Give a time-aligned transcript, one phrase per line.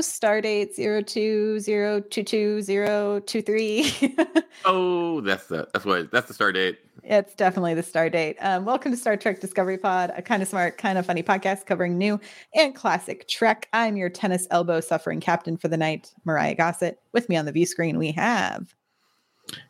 [0.00, 3.94] Stardate zero two zero two two zero two three.
[4.64, 6.78] oh, that's the that's what that's the star date.
[7.02, 8.36] It's definitely the star date.
[8.40, 11.64] Um, welcome to Star Trek Discovery Pod, a kind of smart, kind of funny podcast
[11.64, 12.20] covering new
[12.54, 13.68] and classic Trek.
[13.72, 16.98] I'm your tennis elbow suffering captain for the night, Mariah Gossett.
[17.12, 18.74] With me on the view screen, we have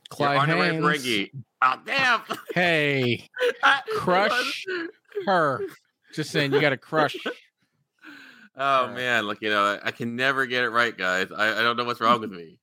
[0.08, 1.30] Clyde Haynes.
[1.62, 2.20] Oh, damn.
[2.54, 3.28] Hey,
[3.96, 4.64] crush
[5.26, 5.60] her.
[6.14, 7.16] Just saying, you got to crush.
[8.56, 11.28] Oh man, like you know, I can never get it right, guys.
[11.36, 12.58] I, I don't know what's wrong with me.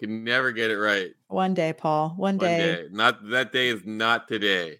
[0.00, 1.10] Can never get it right.
[1.28, 2.14] One day, Paul.
[2.16, 2.58] One, One day.
[2.58, 2.88] day.
[2.90, 4.78] Not that day is not today.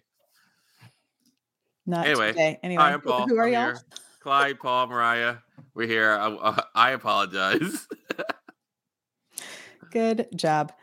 [1.85, 2.59] Not Anyway, today.
[2.63, 3.27] Anyway, Hi, I'm Paul.
[3.27, 3.61] who are I'm y'all?
[3.65, 3.77] here.
[4.19, 5.37] Clyde, Paul, Mariah.
[5.73, 6.17] We're here.
[6.19, 7.87] I, I apologize.
[9.91, 10.73] Good job.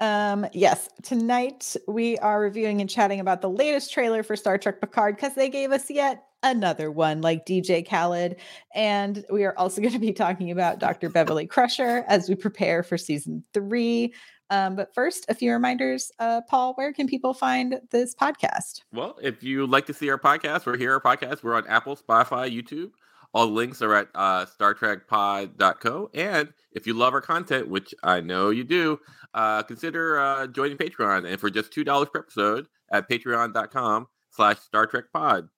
[0.00, 4.80] Um, yes, tonight we are reviewing and chatting about the latest trailer for Star Trek
[4.80, 8.36] Picard because they gave us yet another one like DJ Khaled.
[8.74, 11.08] And we are also going to be talking about Dr.
[11.08, 14.14] Beverly Crusher as we prepare for season three.
[14.50, 16.12] Um, but first, a few reminders.
[16.18, 18.82] Uh, Paul, where can people find this podcast?
[18.92, 20.92] Well, if you like to see our podcast, we're here.
[20.92, 22.90] Our podcast, we're on Apple, Spotify, YouTube.
[23.32, 26.10] All the links are at uh, StarTrekPod.co.
[26.14, 29.00] And if you love our content, which I know you do,
[29.32, 31.26] uh, consider uh, joining Patreon.
[31.26, 35.48] And for just two dollars per episode at Patreon.com/slash Star Trek Pod,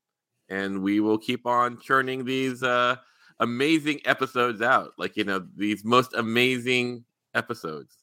[0.49, 2.97] and we will keep on churning these uh,
[3.41, 4.93] amazing episodes out.
[4.99, 7.97] Like you know, these most amazing episodes.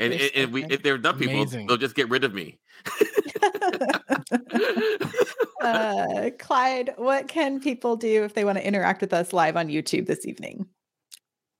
[0.00, 1.66] And, and we, if they're dumb people, Amazing.
[1.66, 2.60] they'll just get rid of me.
[5.60, 9.66] uh, Clyde, what can people do if they want to interact with us live on
[9.66, 10.66] YouTube this evening?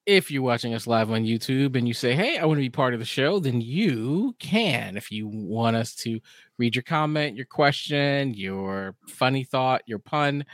[0.08, 2.70] If you're watching us live on YouTube and you say, Hey, I want to be
[2.70, 4.96] part of the show, then you can.
[4.96, 6.18] If you want us to
[6.56, 10.46] read your comment, your question, your funny thought, your pun,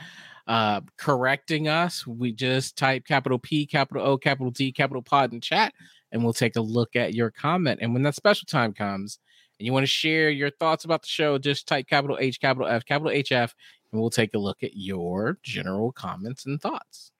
[0.45, 5.39] uh, correcting us, we just type capital P, capital O, capital D, capital pod in
[5.39, 5.73] chat,
[6.11, 7.79] and we'll take a look at your comment.
[7.81, 9.19] And when that special time comes
[9.57, 12.67] and you want to share your thoughts about the show, just type capital H, capital
[12.67, 13.53] F, capital HF,
[13.93, 17.13] and we'll take a look at your general comments and thoughts.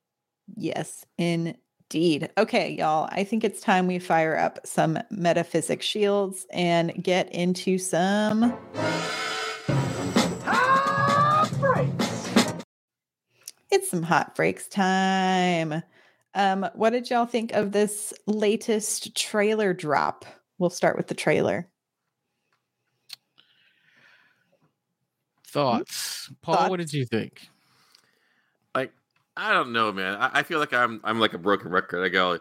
[0.57, 1.59] Yes, indeed.
[2.37, 3.07] Okay, y'all.
[3.11, 8.57] I think it's time we fire up some metaphasic shields and get into some.
[13.71, 15.83] It's some hot breaks time.
[16.33, 20.25] Um, what did y'all think of this latest trailer drop?
[20.57, 21.67] We'll start with the trailer.
[25.47, 26.69] Thoughts, Paul?
[26.69, 27.47] What did you think?
[29.37, 30.15] Like I don't know, man.
[30.15, 32.03] I, I feel like I'm I'm like a broken record.
[32.03, 32.39] I go,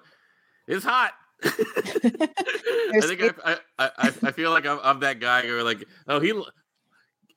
[0.66, 1.12] it's hot.
[1.44, 6.20] I think I, I, I, I feel like I'm, I'm that guy who like, oh,
[6.20, 6.32] he,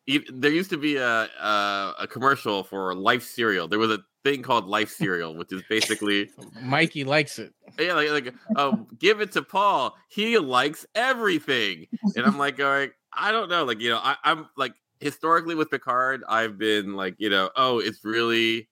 [0.06, 0.26] he.
[0.32, 3.68] There used to be a, a a commercial for Life cereal.
[3.68, 6.30] There was a thing called Life cereal, which is basically
[6.62, 7.54] Mikey likes it.
[7.80, 9.96] yeah, like like oh, give it to Paul.
[10.10, 14.48] He likes everything, and I'm like going, I don't know, like you know, I, I'm
[14.56, 18.70] like historically with Picard, I've been like, you know, oh, it's really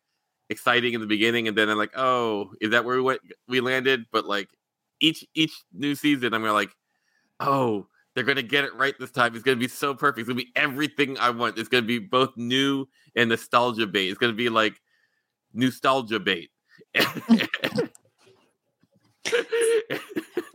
[0.50, 3.22] exciting in the beginning, and then I'm like, oh, is that where we went?
[3.48, 4.50] We landed, but like
[5.00, 6.72] each each new season, I'm gonna like,
[7.40, 9.36] oh, they're gonna get it right this time.
[9.36, 10.20] It's gonna be so perfect.
[10.20, 11.58] It's gonna be everything I want.
[11.58, 14.10] It's gonna be both new and nostalgia bait.
[14.10, 14.80] It's gonna be like
[15.54, 16.50] nostalgia bait.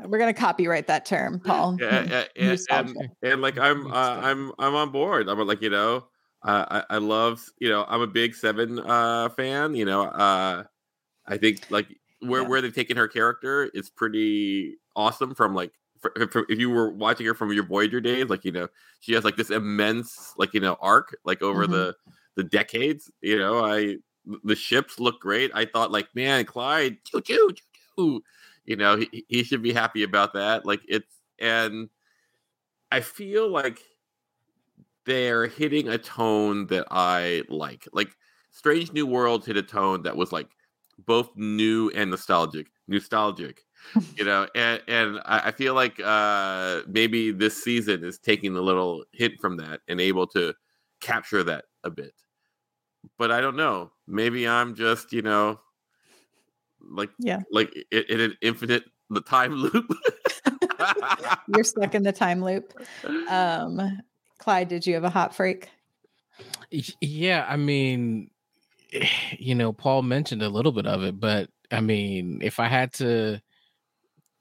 [0.00, 1.76] We're gonna copyright that term, Paul.
[1.80, 5.28] yeah, yeah, and, and, and like I'm uh, I'm I'm on board.
[5.28, 6.06] I'm like you know
[6.42, 9.74] uh, I I love you know I'm a big Seven uh fan.
[9.74, 10.64] You know uh
[11.26, 11.88] I think like
[12.20, 12.48] where Yeah.
[12.48, 15.34] where they've taken her character is pretty awesome.
[15.34, 18.52] From like for, for, if you were watching her from your Voyager days, like you
[18.52, 18.68] know
[19.00, 21.70] she has like this immense like you know arc like over Mhm.
[21.70, 21.96] the
[22.36, 23.10] the decades.
[23.22, 23.96] You know I
[24.44, 25.50] the ships look great.
[25.54, 27.50] I thought like man Clyde choo choo
[27.98, 28.22] choo.
[28.66, 30.66] You know he he should be happy about that.
[30.66, 31.90] Like it's and
[32.90, 33.80] I feel like
[35.10, 37.88] they're hitting a tone that I like.
[37.92, 38.16] Like
[38.52, 40.46] Strange New Worlds hit a tone that was like
[41.04, 42.68] both new and nostalgic.
[42.86, 43.64] Nostalgic.
[44.14, 48.60] you know, and, and I, I feel like uh maybe this season is taking a
[48.60, 50.54] little hint from that and able to
[51.00, 52.14] capture that a bit.
[53.18, 53.90] But I don't know.
[54.06, 55.58] Maybe I'm just, you know,
[56.80, 57.40] like Yeah.
[57.50, 59.90] like in, in an infinite the time loop.
[61.48, 62.74] You're stuck in the time loop.
[63.28, 63.98] Um,
[64.40, 65.66] Clyde, did you have a hot frake?
[67.00, 68.30] Yeah, I mean,
[69.38, 72.92] you know, Paul mentioned a little bit of it, but I mean, if I had
[72.94, 73.40] to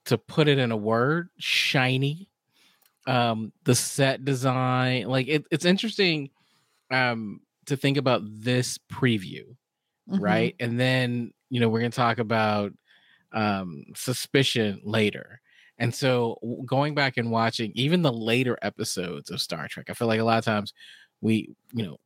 [0.06, 2.28] to put it in a word, shiny.
[3.06, 6.30] Um, the set design, like it, it's interesting
[6.90, 9.44] um to think about this preview,
[10.08, 10.20] Mhm.
[10.20, 10.56] right?
[10.60, 12.72] And then, you know, we're gonna talk about
[13.32, 15.40] um, suspicion later.
[15.80, 20.08] And so going back and watching even the later episodes of Star Trek, I feel
[20.08, 20.74] like a lot of times
[21.22, 21.96] we, you know,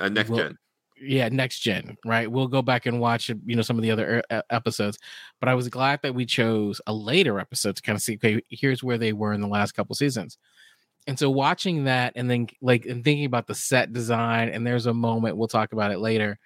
[0.00, 0.58] uh, next we'll, gen.
[1.00, 2.30] Yeah, next gen, right?
[2.30, 4.98] We'll go back and watch, you know, some of the other er, episodes.
[5.40, 8.42] But I was glad that we chose a later episode to kind of see, okay,
[8.50, 10.36] here's where they were in the last couple seasons.
[11.06, 14.86] And so watching that and then like and thinking about the set design, and there's
[14.86, 16.38] a moment we'll talk about it later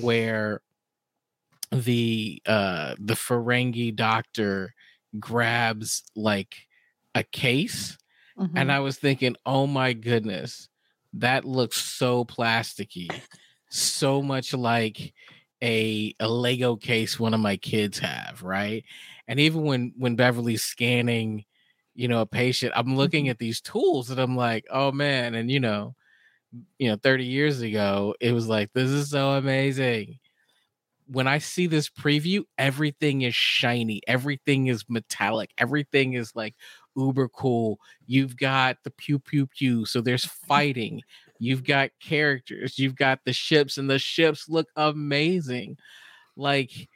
[0.00, 0.60] where
[1.70, 4.74] the uh the Ferengi doctor
[5.18, 6.54] grabs like
[7.14, 7.96] a case
[8.38, 8.56] mm-hmm.
[8.56, 10.68] and I was thinking, "Oh my goodness,
[11.14, 13.10] that looks so plasticky."
[13.70, 15.12] so much like
[15.62, 18.84] a a Lego case one of my kids have, right?
[19.26, 21.44] And even when when Beverly's scanning,
[21.94, 23.30] you know, a patient, I'm looking mm-hmm.
[23.32, 25.94] at these tools and I'm like, "Oh man," and you know,
[26.78, 30.18] you know, 30 years ago, it was like, "This is so amazing."
[31.10, 36.54] When I see this preview, everything is shiny, everything is metallic, everything is like
[36.96, 37.78] uber cool.
[38.06, 41.00] You've got the pew pew pew, so there's fighting.
[41.38, 45.78] You've got characters, you've got the ships, and the ships look amazing.
[46.36, 46.88] Like,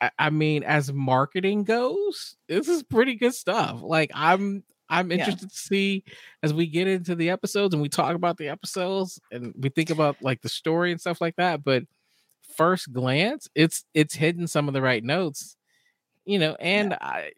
[0.00, 3.80] I, I mean, as marketing goes, this is pretty good stuff.
[3.82, 5.48] Like, I'm I'm interested yeah.
[5.48, 6.04] to see
[6.42, 9.90] as we get into the episodes and we talk about the episodes and we think
[9.90, 11.64] about like the story and stuff like that.
[11.64, 11.84] But
[12.56, 15.56] first glance, it's it's hitting some of the right notes,
[16.24, 16.56] you know.
[16.60, 16.98] And yeah.
[17.00, 17.30] I,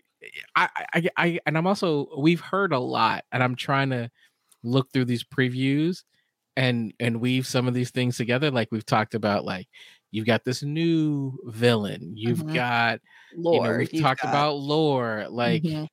[0.55, 4.11] I, I, I, and I'm also we've heard a lot, and I'm trying to
[4.63, 6.03] look through these previews
[6.57, 8.51] and and weave some of these things together.
[8.51, 9.69] Like we've talked about, like
[10.11, 12.55] you've got this new villain, you've mm-hmm.
[12.55, 13.01] got
[13.37, 14.29] lore, you know, we've talked got...
[14.29, 15.63] about lore, like.
[15.63, 15.85] Mm-hmm.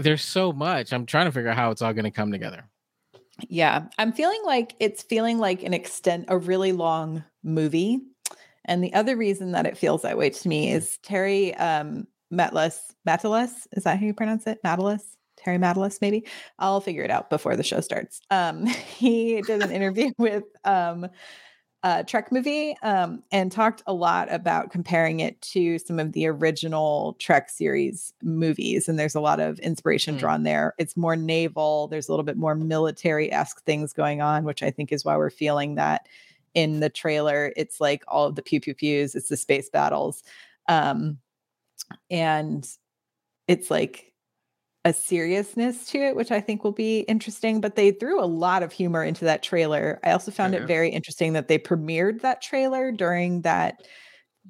[0.00, 0.92] There's so much.
[0.92, 2.62] I'm trying to figure out how it's all going to come together.
[3.48, 8.00] Yeah, I'm feeling like it's feeling like an extent a really long movie.
[8.64, 12.78] And the other reason that it feels that way to me is Terry um Metlis,
[13.06, 14.62] Matalis, is that how you pronounce it?
[14.64, 15.02] Matalis?
[15.36, 16.24] Terry Matalis, maybe.
[16.58, 18.20] I'll figure it out before the show starts.
[18.30, 18.66] Um,
[18.96, 21.08] he did an interview with um
[21.82, 26.26] uh, Trek movie um, and talked a lot about comparing it to some of the
[26.28, 28.88] original Trek series movies.
[28.88, 30.18] And there's a lot of inspiration mm.
[30.20, 30.74] drawn there.
[30.78, 34.70] It's more naval, there's a little bit more military esque things going on, which I
[34.70, 36.06] think is why we're feeling that
[36.54, 37.52] in the trailer.
[37.56, 40.22] It's like all of the pew pew pews, it's the space battles.
[40.68, 41.18] Um,
[42.10, 42.66] and
[43.48, 44.12] it's like
[44.84, 47.60] a seriousness to it, which I think will be interesting.
[47.60, 50.00] But they threw a lot of humor into that trailer.
[50.04, 53.82] I also found it very interesting that they premiered that trailer during that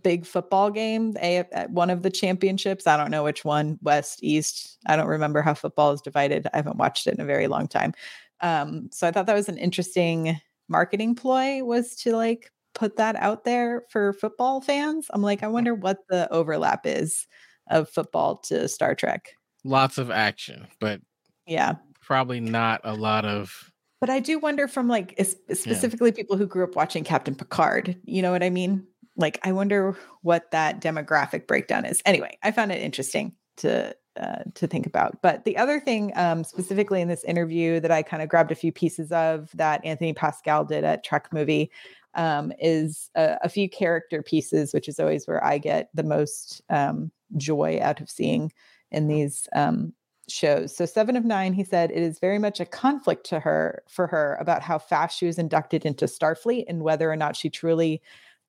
[0.03, 2.87] big football game at one of the championships.
[2.87, 4.79] I don't know which one, West, East.
[4.87, 6.49] I don't remember how football is divided.
[6.55, 7.93] I haven't watched it in a very long time.
[8.41, 13.17] Um, so I thought that was an interesting marketing ploy was to like put that
[13.17, 15.07] out there for football fans.
[15.11, 17.27] I'm like, I wonder what the overlap is
[17.71, 19.31] of football to Star Trek
[19.65, 21.01] lots of action, but
[21.47, 23.71] yeah, probably not a lot of.
[24.01, 25.15] But I do wonder from like
[25.53, 26.17] specifically yeah.
[26.17, 27.97] people who grew up watching Captain Picard.
[28.05, 28.87] You know what I mean?
[29.17, 32.03] Like, I wonder what that demographic breakdown is.
[32.05, 35.21] Anyway, I found it interesting to uh, to think about.
[35.23, 38.57] But the other thing, um, specifically in this interview, that I kind of grabbed a
[38.57, 41.71] few pieces of that Anthony Pascale did at Trek Movie
[42.15, 46.61] um, is a, a, few character pieces, which is always where I get the most
[46.69, 48.53] um, joy out of seeing
[48.91, 49.95] in these um,
[50.29, 50.77] shows.
[50.77, 54.07] So Seven of Nine, he said, it is very much a conflict to her for
[54.09, 58.03] her about how fast she was inducted into Starfleet and whether or not she truly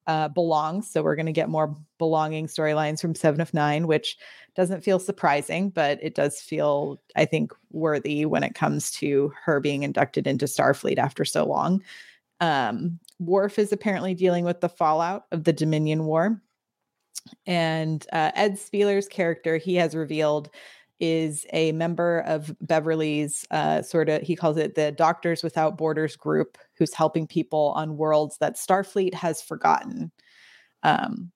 [0.07, 0.89] uh, belongs.
[0.89, 4.17] So we're going to get more belonging storylines from Seven of Nine, which
[4.55, 9.59] doesn't feel surprising, but it does feel, I think, worthy when it comes to her
[9.59, 11.81] being inducted into Starfleet after so long.
[12.39, 16.41] Um, Worf is apparently dealing with the fallout of the Dominion War.
[17.45, 20.49] And uh, Ed Speleers' character, he has revealed,
[20.99, 26.15] is a member of Beverly's uh, sort of, he calls it the Doctors Without Borders
[26.15, 30.11] group, who's helping people on worlds that Starfleet has forgotten,
[30.83, 31.31] um,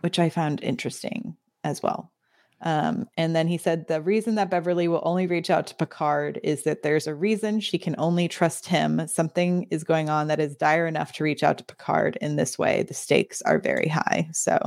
[0.00, 2.12] which I found interesting as well.
[2.60, 6.40] Um, and then he said the reason that Beverly will only reach out to Picard
[6.42, 9.06] is that there's a reason she can only trust him.
[9.06, 12.58] Something is going on that is dire enough to reach out to Picard in this
[12.58, 12.82] way.
[12.82, 14.28] The stakes are very high.
[14.32, 14.58] So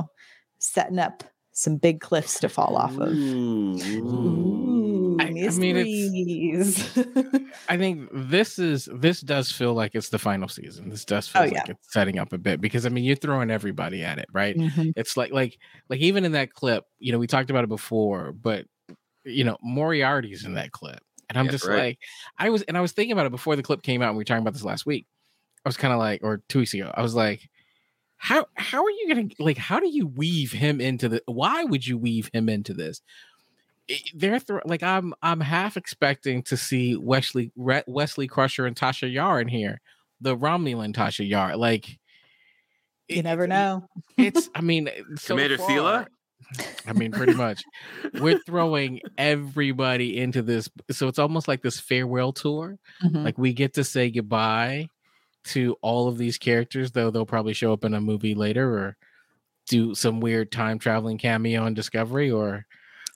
[0.58, 3.12] setting up some big cliffs to fall off of.
[3.12, 6.98] Ooh, I, I, mean, it's,
[7.68, 10.88] I think this is this does feel like it's the final season.
[10.88, 11.64] This does feel oh, like yeah.
[11.68, 14.56] it's setting up a bit because I mean you're throwing everybody at it, right?
[14.56, 14.90] Mm-hmm.
[14.96, 18.32] It's like like like even in that clip, you know, we talked about it before,
[18.32, 18.66] but
[19.24, 21.00] you know, Moriarty's in that clip.
[21.28, 21.78] And I'm yeah, just right.
[21.78, 21.98] like,
[22.38, 24.08] I was, and I was thinking about it before the clip came out.
[24.08, 25.06] And we were talking about this last week.
[25.64, 27.48] I was kind of like, or two weeks ago, I was like,
[28.24, 31.84] how how are you gonna like how do you weave him into the why would
[31.84, 33.02] you weave him into this
[33.88, 38.76] It- they're thro- like i'm i'm half expecting to see wesley Re- wesley crusher and
[38.76, 39.80] tasha yar in here
[40.20, 41.88] the romulan tasha yar like
[43.08, 43.88] You it- never know.
[44.16, 46.06] it's i mean so Commander Sela?
[46.06, 46.08] far-
[46.86, 47.62] i mean pretty much
[48.20, 53.24] we're throwing everybody into this so it's almost like this farewell tour Mhm.
[53.24, 54.86] like we get to say goodbye
[55.44, 58.96] to all of these characters, though they'll probably show up in a movie later or
[59.68, 62.66] do some weird time traveling cameo on Discovery or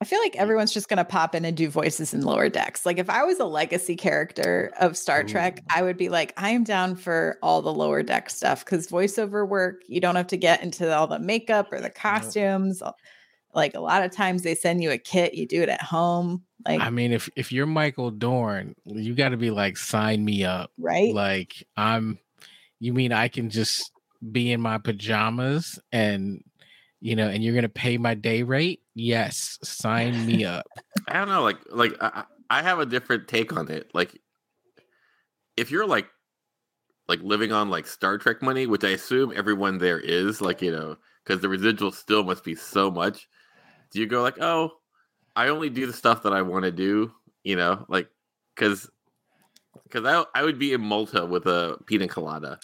[0.01, 0.41] I feel like mm.
[0.41, 2.85] everyone's just going to pop in and do voices in lower decks.
[2.85, 6.51] Like if I was a legacy character of Star Trek, I would be like, I
[6.51, 10.37] am down for all the lower deck stuff because voiceover work, you don't have to
[10.37, 12.83] get into all the makeup or the costumes.
[13.57, 16.45] Like a lot of times they send you a kit, you do it at home.
[16.65, 20.45] Like, I mean if if you're Michael Dorn, you got to be like sign me
[20.45, 20.71] up.
[20.79, 21.13] right?
[21.15, 22.19] Like I'm
[22.79, 23.91] you mean I can just
[24.31, 26.45] be in my pajamas and
[27.01, 28.83] you know and you're going to pay my day rate?
[28.95, 30.67] Yes, sign me up.
[31.09, 33.91] I don't know, like like I, I I have a different take on it.
[33.95, 34.21] Like
[35.57, 36.09] if you're like
[37.09, 40.73] like living on like Star Trek money, which I assume everyone there is, like, you
[40.73, 43.29] know, because the residual still must be so much.
[43.91, 44.73] Do you go like, oh,
[45.35, 47.13] I only do the stuff that I want to do,
[47.45, 48.09] you know, like
[48.55, 48.89] because
[49.85, 52.59] because I I would be in Malta with a pina colada.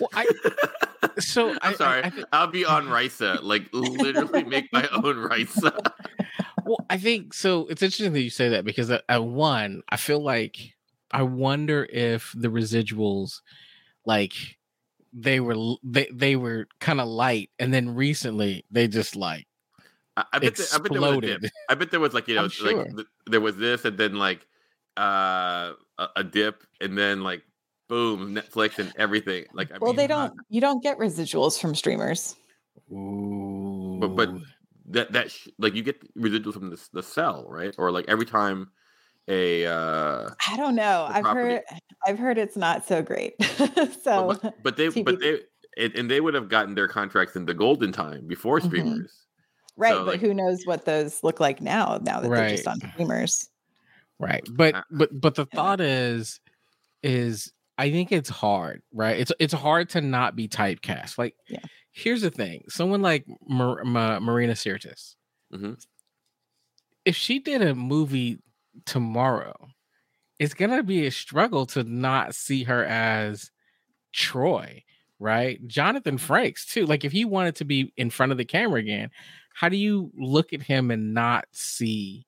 [0.00, 0.26] Well, I
[1.18, 5.16] so I'm I- sorry, I thi- I'll be on Risa, like literally make my own
[5.16, 5.72] Risa.
[6.64, 7.66] well, I think so.
[7.68, 10.74] It's interesting that you say that because at, at one, I feel like
[11.12, 13.40] I wonder if the residuals,
[14.04, 14.34] like
[15.12, 19.46] they were they they were kind of light, and then recently they just like
[20.16, 21.42] I, I bet there, I bet there was a dip.
[21.68, 22.84] I bet there was like you know sure.
[22.84, 24.46] like th- there was this and then like
[24.98, 27.42] uh a, a dip and then like
[27.88, 31.74] boom Netflix and everything like I well, mean, they don't, you don't get residuals from
[31.74, 32.34] streamers.
[32.92, 33.98] Ooh.
[34.00, 34.30] but but
[34.88, 38.26] that that sh- like you get residuals from the, the cell right or like every
[38.26, 38.70] time
[39.28, 41.06] a uh I don't know.
[41.10, 41.54] I've property.
[41.54, 41.62] heard,
[42.06, 43.34] I've heard it's not so great.
[44.02, 45.40] so, but, but- but they but they
[45.78, 48.66] and, and they would have gotten their contracts in the golden time before Mhm.
[48.66, 49.25] streamers
[49.76, 49.92] right.
[49.92, 52.78] so, but like- who knows what those look like now, now that they're just on
[52.92, 53.48] streamers.
[54.18, 55.56] right but Uh, but but the yeah.
[55.56, 56.40] thought is
[57.02, 61.58] is i think it's hard right it's it's hard to not be typecast like Yeah.
[61.92, 65.14] here's the thing someone like Mar- Ma- marina sirtis
[65.52, 65.76] Mhm.
[67.04, 68.38] if she did a movie
[68.86, 69.54] tomorrow
[70.38, 73.50] it's gonna be a struggle to not see her as
[74.14, 74.82] troi
[75.18, 78.80] right jonathan frakes too like if he wanted to be in front of the camera
[78.80, 79.10] again
[79.56, 82.26] how do you look at him and not see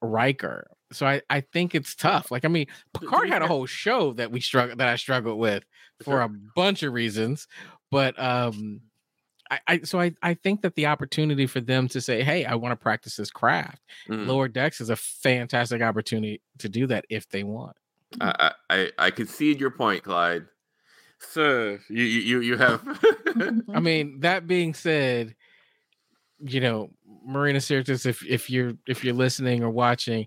[0.00, 0.70] Riker.
[0.92, 2.30] So I, I think it's tough.
[2.30, 2.66] Like I mean,
[2.98, 5.62] Picard had a whole show that we struggled that I struggled with
[6.02, 7.46] for a bunch of reasons.
[7.90, 8.80] But um
[9.50, 12.54] I, I so I, I think that the opportunity for them to say, Hey, I
[12.54, 13.82] want to practice this craft.
[14.08, 14.26] Mhm.
[14.26, 17.76] Lower decks is a fantastic opportunity to do that if they want.
[18.22, 20.46] I, I I I concede your point Clyde
[21.20, 22.82] so you you you you have
[23.74, 25.34] I mean, that being said,
[26.40, 26.90] you know,
[27.24, 30.26] Marina Sirtis, if if you're if you're listening or watching,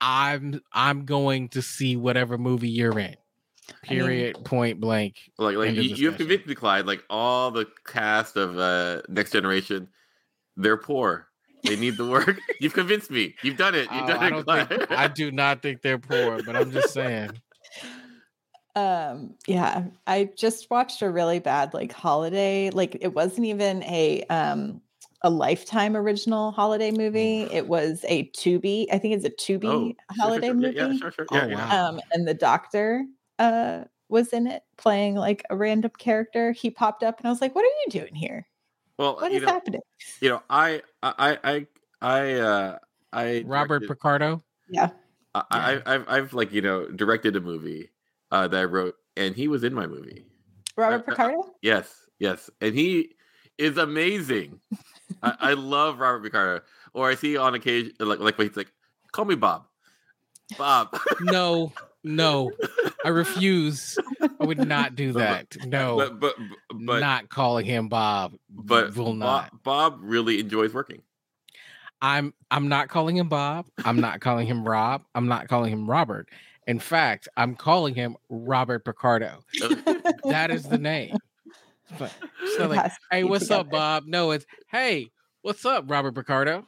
[0.00, 3.16] I'm I'm going to see whatever movie you're in.
[3.88, 4.44] I mean- Period.
[4.44, 5.16] point blank.
[5.38, 6.86] Like, like you, you have convinced me, Clyde.
[6.86, 9.88] Like all the cast of uh Next Generation,
[10.56, 11.28] they're poor.
[11.64, 12.38] They need the work.
[12.60, 13.36] You've convinced me.
[13.42, 13.88] You've done it.
[13.92, 16.72] You've Oh, done I it, don't think I do not think they're poor, but I'm
[16.72, 17.30] just saying.
[18.74, 24.22] Um, yeah, I just watched a really bad like holiday, like it wasn't even a
[24.30, 24.80] um
[25.24, 27.42] a lifetime original holiday movie.
[27.42, 30.54] It was a Tubi, I think it's a Tubi Oh, sure, sure, holiday sure.
[30.54, 30.76] movie.
[30.76, 31.26] Yeah, yeah, sure, sure.
[31.30, 31.54] Oh, Yeah, yeah.
[31.68, 31.88] wow.
[31.88, 33.04] Um, and the doctor
[33.38, 36.52] uh was in it playing like a random character.
[36.52, 38.46] He popped up and I was like, What are you doing here?
[38.98, 39.80] Well, what is know, happening?
[40.20, 41.66] you know, I, I, I,
[42.02, 42.78] I, uh,
[43.12, 44.44] I, Robert directed- Picardo.
[44.68, 44.90] Yeah.
[45.34, 47.90] I, I, I've, I've like you know directed a movie
[48.30, 50.26] uh, that I wrote, and he was in my movie.
[50.76, 51.54] Robert I- Picardo?
[51.62, 53.14] Yes, yes, and he
[53.56, 54.60] is amazing.
[55.22, 56.64] I, I love Robert Picardo.
[56.94, 58.72] Or I see on occasion, like like he's like,
[59.12, 59.64] "Call me Bob."
[60.58, 60.96] Bob.
[61.20, 61.72] No,
[62.04, 62.52] no.
[63.04, 63.98] I refuse.
[64.40, 65.56] I would not do that.
[65.64, 65.96] No.
[65.96, 66.34] but but
[66.74, 68.34] but not calling him Bob.
[68.50, 69.62] but will Bob, not.
[69.62, 71.02] Bob really enjoys working.
[72.02, 73.66] I'm I'm not calling him Bob.
[73.84, 75.04] I'm not calling him Rob.
[75.14, 76.28] I'm not calling him Robert.
[76.66, 79.40] In fact, I'm calling him Robert Picardo.
[80.24, 81.16] That is the name.
[81.98, 82.12] But
[82.56, 83.70] so It like, hey, be what's up.
[83.70, 84.04] Bob?
[84.06, 85.10] No, it's hey,
[85.42, 86.66] what's up, Robert Picardo?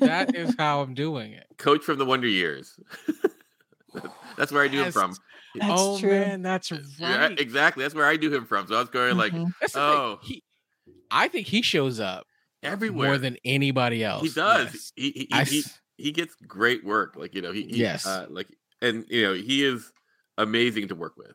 [0.00, 1.46] That is how I'm doing it.
[1.58, 2.78] Coach from the Wonder Years.
[4.36, 4.94] That's where I knew him Yes.
[4.94, 5.14] from.
[5.56, 6.10] That's oh true.
[6.10, 7.40] man, that's Yeah, right.
[7.40, 7.82] exactly.
[7.82, 8.68] That's where I knew him from.
[8.68, 9.52] So I was going like, Mhm.
[9.60, 10.20] That's Oh.
[10.22, 10.44] He
[11.10, 12.24] I think he shows up
[12.62, 14.22] everywhere more than anybody else.
[14.22, 14.66] he does.
[14.72, 14.92] Yes.
[14.94, 15.64] He, he, I he,
[15.96, 17.16] he gets great work.
[17.16, 18.06] Like you know, he, he Yes.
[18.06, 18.46] uh, like
[18.80, 19.90] and you know he is
[20.38, 21.34] amazing to work with.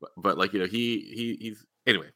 [0.00, 2.08] But, but like you know he he he's anyway.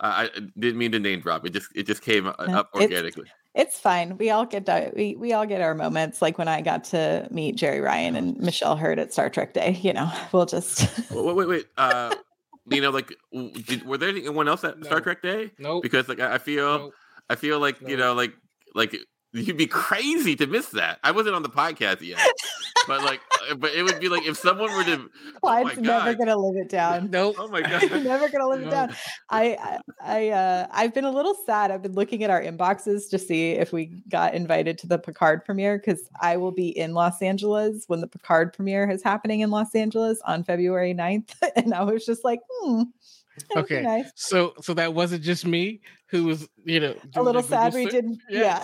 [0.00, 1.46] I I didn't mean to name drop.
[1.46, 3.26] It just it just came uh, up it's- organically.
[3.54, 4.18] It's fine.
[4.18, 6.20] We all get di- we we all get our moments.
[6.20, 9.78] Like when I got to meet Jeri Ryan and Michelle Hurd at Star Trek Day.
[9.80, 10.88] You know, we'll just.
[11.12, 11.66] Wait, wait, wait.
[11.76, 12.12] Uh,
[12.66, 15.52] you know, like, did, were there anyone else at Star Trek Day?
[15.58, 15.84] Nope.
[15.84, 16.94] Because like I I feel, nope.
[17.30, 18.32] I feel like you know, like,
[18.74, 18.96] like
[19.34, 20.98] you'd be crazy to miss that.
[21.02, 22.20] I wasn't on the podcast yet,
[22.86, 25.10] but like, uh, but it would be like if someone were to,
[25.40, 27.10] Clyde's oh my never gonna live it down.
[27.10, 27.36] Nope.
[27.38, 28.94] oh my You're god, never gonna live it down.
[29.28, 31.70] I I I, uh, I've been a little sad.
[31.70, 35.44] I've been looking at our inboxes to see if we got invited to the Picard
[35.44, 39.50] premiere because I will be in Los Angeles when the Picard premiere is happening in
[39.50, 41.34] Los Angeles on February 9th.
[41.56, 42.82] And I was just like, hmm.
[43.36, 43.80] That would be Okay.
[43.80, 44.12] nice.
[44.14, 47.86] So so that wasn't just me who was, you know, A little sad Google we
[47.86, 48.20] didn't.
[48.28, 48.62] Yeah.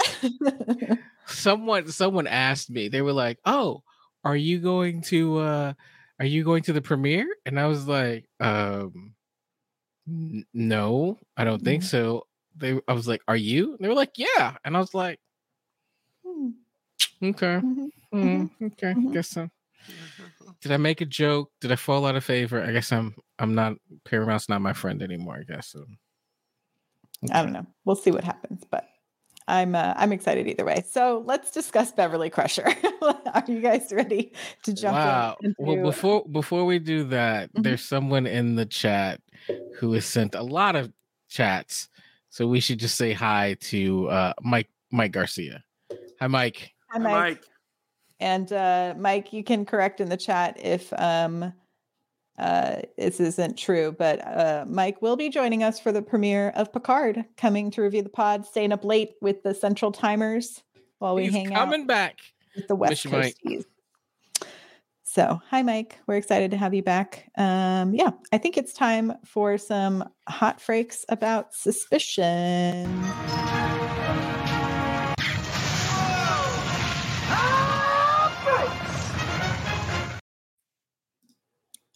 [0.80, 0.94] Yeah.
[1.26, 2.88] Someone someone asked me.
[2.88, 3.82] They were like, "Oh,
[4.24, 5.72] are you going to uh
[6.18, 9.14] are you going to the premiere?" And I was like, um
[10.08, 11.84] "N- no, I don't think Mhm.
[11.84, 12.26] so.
[12.56, 15.20] They I was like, "Are you?" They were like, "Yeah." And I was like,
[16.24, 16.50] Hmm,
[17.22, 17.62] "Okay.
[17.62, 17.90] mhm.
[18.12, 19.12] mm, okay, mhm.
[19.12, 19.50] guess so."
[20.60, 21.50] Did I make a joke?
[21.60, 22.62] Did I fall out of favor?
[22.62, 25.68] I guess I'm I'm not Paramount's not my friend anymore, I guess.
[25.68, 25.84] So.
[27.32, 27.66] I don't know.
[27.84, 28.86] We'll see what happens, but
[29.50, 30.84] I'm uh, I'm excited either way.
[30.88, 32.66] So let's discuss Beverly Crusher.
[33.02, 35.36] Are you guys ready to jump wow.
[35.42, 35.54] in?
[35.58, 37.64] Well, before before we do that, Mhm.
[37.64, 39.20] there's someone in the chat
[39.76, 40.92] who has sent a lot of
[41.28, 41.88] chats.
[42.30, 45.64] So we should just say hi to uh, Mike Mike Garcia.
[46.20, 46.72] Hi, Mike.
[46.90, 47.44] Hi, Hi, Mike.
[48.20, 51.52] And uh, Mike, you can correct in the chat if um,
[52.38, 56.72] uh, this isn't true, but uh, Mike will be joining us for the premiere of
[56.72, 60.62] Picard, coming to review the pod, staying up late with the central timers
[60.98, 62.18] while we He's hang coming out back.
[62.54, 63.64] with the West Coasties.
[65.02, 65.98] So, hi, Mike.
[66.06, 67.30] We're excited to have you back.
[67.36, 72.86] Um, yeah, I think it's time for some hot frakes about suspicion.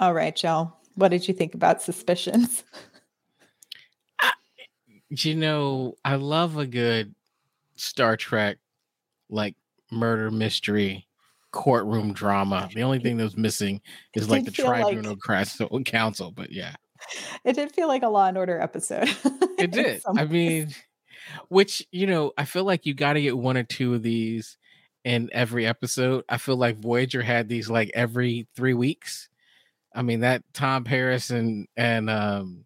[0.04, 0.70] All right, y'all.
[0.96, 2.62] What did you think about suspicions?
[5.10, 7.14] You know, I love a good
[7.76, 8.56] Star Trek
[9.30, 9.54] like
[9.92, 11.06] murder mystery
[11.52, 12.68] courtroom drama.
[12.74, 13.80] The only thing that was missing
[14.14, 16.74] is like the like- tribunal Council- council, but yeah.
[17.44, 19.08] It did feel like a Law and Order episode.
[19.58, 20.02] It did.
[20.16, 20.74] I mean,
[21.48, 24.56] which you know, I feel like you got to get one or two of these
[25.04, 26.24] in every episode.
[26.28, 29.28] I feel like Voyager had these like every three weeks.
[29.94, 32.64] I mean, that Tom Paris and and um,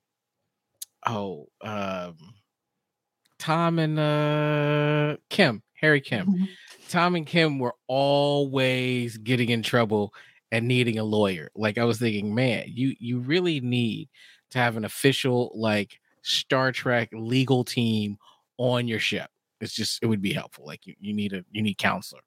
[1.07, 2.17] oh, um,
[3.39, 6.49] Tom and uh Kim, Harry Kim, Mhm.
[6.89, 10.13] Tom and Kim were always getting in trouble
[10.51, 11.51] and needing a lawyer.
[11.55, 14.09] Like I was thinking, man, you you really need
[14.51, 18.17] to have an official like Star Trek legal team
[18.57, 19.31] on your ship.
[19.61, 20.65] It's just it would be helpful.
[20.67, 22.23] Like you, you need a you need counselor.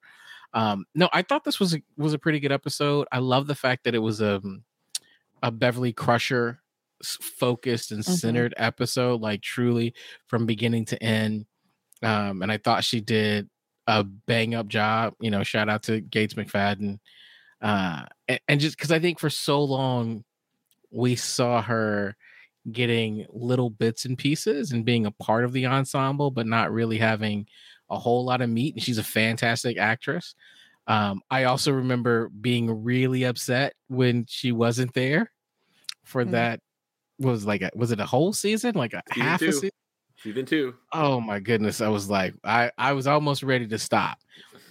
[0.54, 3.06] Um no, I thought this was a was a pretty good episode.
[3.12, 4.64] I love the fact that it was um,
[5.42, 6.60] a Beverly Crusher
[7.04, 8.18] focused and Mhm.
[8.18, 9.94] centered episode, like truly
[10.28, 11.46] from beginning to end.
[12.02, 13.48] Um, and I thought she did
[13.86, 15.14] a bang up job.
[15.20, 16.98] You know, shout out to Gates McFadden.
[17.60, 20.24] Uh, and, and just because I think for so long
[20.90, 22.16] we saw her
[22.70, 26.98] getting little bits and pieces and being a part of the ensemble, but not really
[26.98, 27.46] having
[27.90, 28.74] a whole lot of meat.
[28.74, 30.34] And she's a fantastic actress.
[30.92, 35.30] Um, I also remember being really upset when she wasn't there
[36.04, 36.32] for Mm.
[36.32, 36.60] that.
[37.18, 39.52] Was like a, was it a whole season, like a Season half a two.
[39.52, 39.70] season?
[40.18, 40.74] Season two.
[40.92, 41.80] Oh my goodness.
[41.80, 44.18] I was like, I, I was almost ready to stop.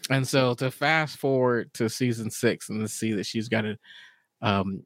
[0.09, 3.77] And so to fast forward to season six and to see that she's got a
[4.41, 4.85] um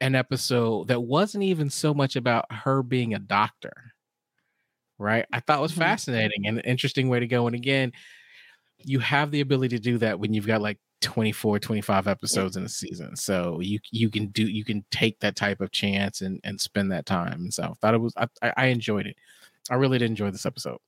[0.00, 3.92] an episode that wasn't even so much about her being a doctor.
[4.98, 5.26] Right.
[5.32, 5.78] I thought was Mhm.
[5.78, 7.46] fascinating and an interesting way to go.
[7.46, 7.92] And again,
[8.84, 12.64] you have the ability to do that when you've got like 24, 25 episodes in
[12.64, 13.16] a season.
[13.16, 16.90] So you you can do you can take that type of chance and and spend
[16.92, 17.34] that time.
[17.34, 19.16] And so I thought it was I, I I enjoyed it.
[19.70, 20.78] I really did enjoy this episode.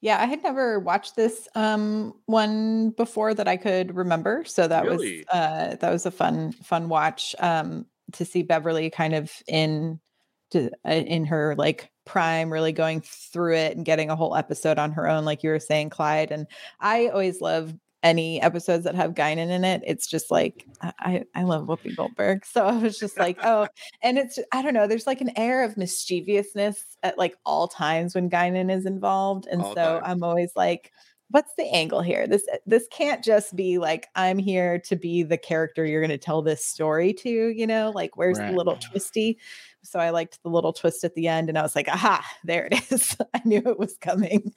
[0.00, 4.44] Yeah, I had never watched this um one before that I could remember.
[4.44, 5.18] So that Really?
[5.18, 10.00] was uh that was a fun fun watch um to see Beverly kind of in
[10.50, 14.78] to uh, in her like prime really going through it and getting a whole episode
[14.78, 16.46] on her own like you were saying Clyde and
[16.80, 19.82] I always love any episodes that have Guinan in it.
[19.84, 23.66] It's just like I I love Whoopi Goldberg, so I was just like, oh,
[24.02, 24.86] and it's I don't know.
[24.86, 29.62] There's like an air of mischievousness at like all times when Guinan is involved, and
[29.62, 30.02] All so times.
[30.06, 30.92] I'm always like.
[31.30, 32.28] What's the angle here?
[32.28, 36.10] This uh, this can't just be like I'm here to be the character you're going
[36.10, 37.90] to tell this story to, you know?
[37.92, 38.52] Like where's Right.
[38.52, 39.36] the little twisty?
[39.86, 42.66] So I liked the little twist at the end and I was like, aha, there
[42.70, 43.16] it is.
[43.34, 44.52] I knew it was coming.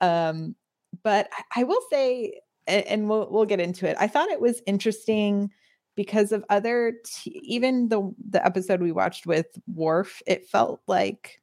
[0.00, 0.54] Um,
[1.02, 3.96] but I, I will say, a- and we'll we'll get into it.
[4.00, 5.50] I thought it was interesting
[5.96, 10.22] because of other, t- even the the episode we watched with Worf.
[10.26, 11.40] It felt like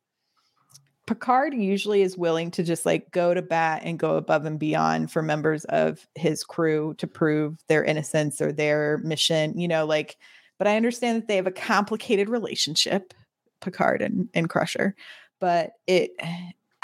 [1.05, 5.11] Picard usually is willing to just like go to bat and go above and beyond
[5.11, 9.57] for members of his crew to prove their innocence or their mission.
[9.59, 10.17] You know, like.
[10.59, 13.13] But I understand that they have a complicated relationship,
[13.61, 14.95] Picard and, and Crusher.
[15.39, 16.11] But it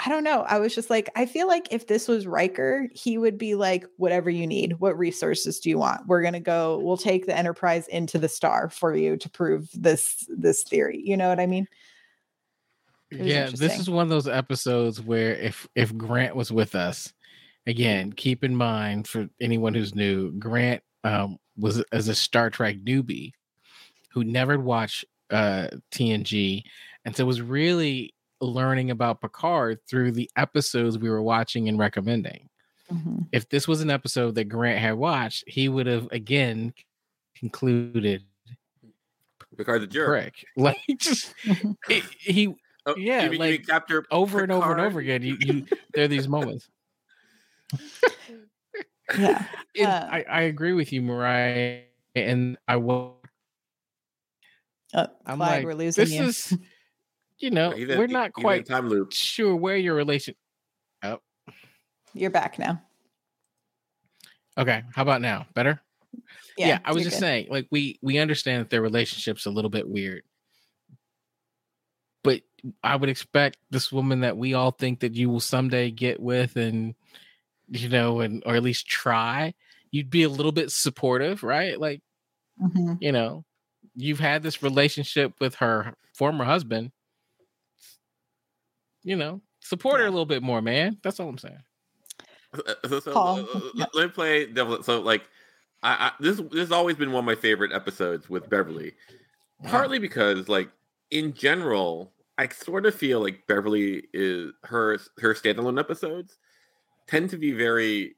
[0.04, 0.42] I don't know.
[0.42, 3.86] I was just like, I feel like if this was Riker, he would be like,
[3.96, 4.74] whatever you need.
[4.80, 6.06] What resources do you want?
[6.06, 10.26] We're gonna go, we'll take the Enterprise into the star for you to prove this
[10.28, 11.00] this theory.
[11.02, 11.68] You know what I mean?
[13.10, 17.12] Yeah this is one of those episodes where if if grant was with us
[17.66, 22.76] again keep in mind for anyone who's new grant um was as a star trek
[22.84, 23.32] newbie
[24.12, 26.62] who never watched uh tng
[27.04, 31.78] and so it was really learning about picard through the episodes we were watching and
[31.78, 32.48] recommending
[32.92, 33.26] Mhm.
[33.32, 36.74] if this was an episode that grant had watched he would have again
[37.34, 38.22] concluded
[39.56, 40.08] Picard's a jerk.
[40.08, 41.76] prick like just Mhm.
[41.88, 42.54] he, he
[42.86, 45.38] Oh, Yeah, you mean- you mean like, capture over and over and over again you,
[45.40, 46.68] you there are these moments
[49.16, 49.46] Yeah.
[49.74, 51.80] It- Uh, I, I agree with you, Mariah,
[52.14, 53.16] and I will.
[54.94, 56.22] Uh, I'm Clyde, like, we're losing this you.
[56.24, 56.58] is,
[57.38, 59.12] you know, He's in- we're not quite time loop.
[59.12, 60.34] sure where your relation.
[62.16, 62.80] You're back now.
[64.56, 65.46] Okay, how about now?
[65.52, 65.80] Better?
[66.56, 67.20] Yeah, I was just good.
[67.20, 70.22] saying, like we we understand that their relationship's a little bit weird,
[72.22, 72.42] but
[72.84, 76.54] I would expect this woman that we all think that you will someday get with,
[76.54, 76.94] and
[77.68, 79.54] you know, and or at least try.
[79.90, 81.80] You'd be a little bit supportive, right?
[81.80, 82.00] Like
[82.62, 82.98] Mhm.
[83.00, 83.44] you know,
[83.94, 86.92] you've had this relationship with her former husband.
[89.02, 90.98] You know, support her a little bit more, man.
[91.02, 91.58] That's all I'm saying.
[92.54, 93.86] Uh, So, so, Paul, uh, uh, yeah.
[93.94, 94.82] let me play devil.
[94.82, 95.22] So, like,
[95.82, 98.92] I, I this this has always been one of my favorite episodes with Beverly,
[99.64, 100.70] partly because, like,
[101.10, 106.38] in general, I sort of feel like Beverly is her her standalone episodes
[107.06, 108.16] tend to be very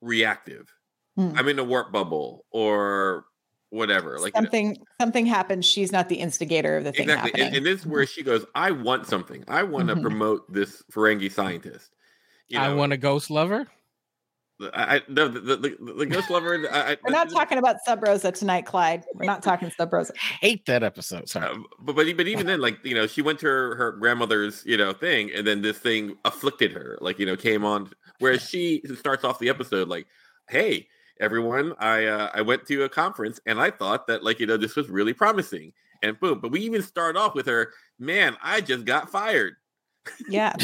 [0.00, 0.72] reactive.
[1.18, 1.36] Mm.
[1.36, 3.24] I'm in a warp bubble or
[3.70, 4.18] whatever.
[4.18, 5.64] Like something something happens.
[5.66, 7.46] She's not the instigator of the thing exactly, happening.
[7.48, 8.44] and, and this is where she goes.
[8.54, 9.44] I want something.
[9.48, 10.02] I want to Mhm.
[10.02, 11.90] promote this Ferengi scientist.
[12.48, 13.66] You I want a ghost lover.
[14.74, 16.66] I, I no the the, the, the ghost lover.
[16.72, 19.04] I, I, We're not talking about Sub Rosa tonight, Clyde.
[19.14, 20.12] We're not talking Sub Rosa.
[20.40, 21.28] Hate that episode.
[21.28, 21.46] Sorry.
[21.46, 24.64] Uh, but but, but even then, like you know, she went to her, her grandmother's
[24.66, 26.98] you know thing, and then this thing afflicted her.
[27.00, 27.90] Like you know, came on.
[28.18, 30.08] Whereas she starts off the episode like,
[30.48, 30.88] "Hey,
[31.20, 34.56] everyone, I uh, I went to a conference, and I thought that like you know
[34.56, 36.40] this was really promising." And boom.
[36.40, 39.54] But we even start off with her, "Man, I just got fired."
[40.28, 40.54] Yeah.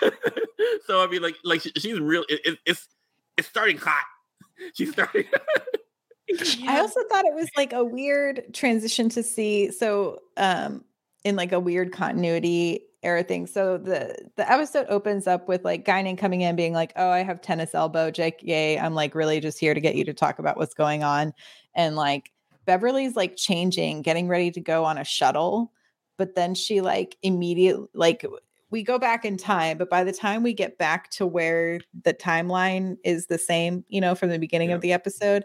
[0.86, 2.24] so I mean, like like she, she's real.
[2.28, 2.88] It, it, it's
[3.36, 4.04] it's starting hot.
[4.74, 5.24] She's starting.
[6.66, 9.70] I also thought it was like a weird transition to see.
[9.70, 10.84] So, um,
[11.24, 13.46] in like a weird continuity era thing.
[13.46, 17.20] So the the episode opens up with like Guinan coming in, being like, "Oh, I
[17.20, 18.40] have tennis elbow, Jake.
[18.42, 18.78] Yay!
[18.78, 21.32] I'm like really just here to get you to talk about what's going on."
[21.74, 22.30] And like
[22.66, 25.72] Beverly's like changing, getting ready to go on a shuttle,
[26.18, 28.24] but then she like immediately like
[28.70, 32.12] we go back in time, but by the time we get back to where the
[32.12, 34.74] timeline is the same, you know, from the beginning Yeah.
[34.74, 35.44] of the episode,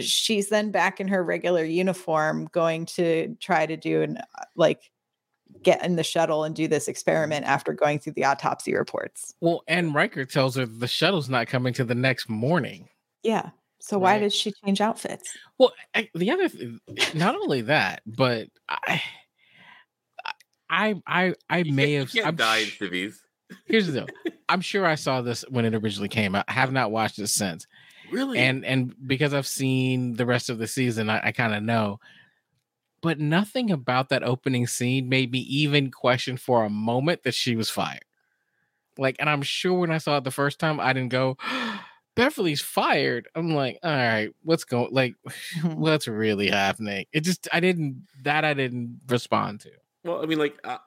[0.00, 4.90] she's then back in her regular uniform going to try to do an uh, like
[5.62, 6.90] get in the shuttle and do this mm-hmm.
[6.90, 9.34] experiment after going through the autopsy reports.
[9.40, 12.88] Well, and Riker tells her the shuttle's not coming to the next morning.
[13.22, 13.50] Yeah.
[13.80, 14.20] So why Right.
[14.20, 15.36] did she change outfits?
[15.58, 19.02] Well, I, the other, th- not only that, but I,
[20.70, 22.14] I, I, I may have.
[22.14, 23.20] you I'm die in sh- civvies.
[23.66, 24.06] here's the deal.
[24.48, 26.44] I'm sure I saw this when it originally came out.
[26.48, 27.66] I have not watched it since.
[28.10, 28.38] Really?
[28.40, 31.98] and and because I've seen the rest of the season, I, I kind of know.
[33.02, 37.56] But nothing about that opening scene made me even question for a moment that she
[37.56, 38.04] was fired.
[38.96, 41.36] Like, and I'm sure when I saw it the first time, I didn't go,
[42.14, 43.28] Beverly's fired.
[43.34, 45.14] I'm like, all right, what's going like
[45.62, 47.06] what's really happening?
[47.12, 49.70] It just I didn't that I didn't respond to.
[50.04, 50.78] Well, I mean, like, uh,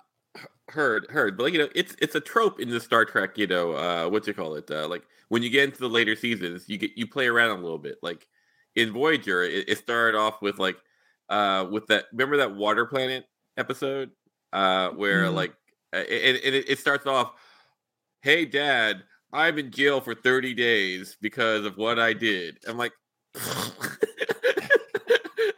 [0.69, 3.37] heard heard, but like you know, it's it's a trope in the Star Trek.
[3.37, 4.69] You know, uh, what you call it?
[4.69, 7.61] Uh, like when you get into the later seasons, you get you play around a
[7.61, 7.97] little bit.
[8.01, 8.27] Like
[8.75, 10.77] in Voyager, it, it started off with like
[11.29, 12.05] uh with that.
[12.11, 13.25] Remember that water planet
[13.57, 14.11] episode
[14.53, 15.33] uh where Mhm.
[15.33, 15.53] like
[15.93, 17.33] uh, and, and it, it starts off,
[18.21, 22.93] "Hey, Dad, I'm in jail for 30 days because of what I did." I'm like.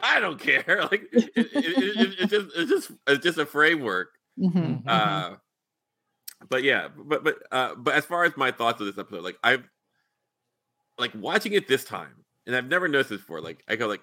[0.00, 0.64] I don't care.
[0.90, 4.10] Like it, it, it, it's just it's just it's just a framework.
[4.38, 4.82] Mhm.
[4.86, 5.36] Uh,
[6.48, 9.38] but yeah, but but uh, but as far as my thoughts of this episode, like
[9.42, 9.64] I've
[10.98, 13.40] like watching it this time, and I've never noticed this before.
[13.40, 14.02] Like I go like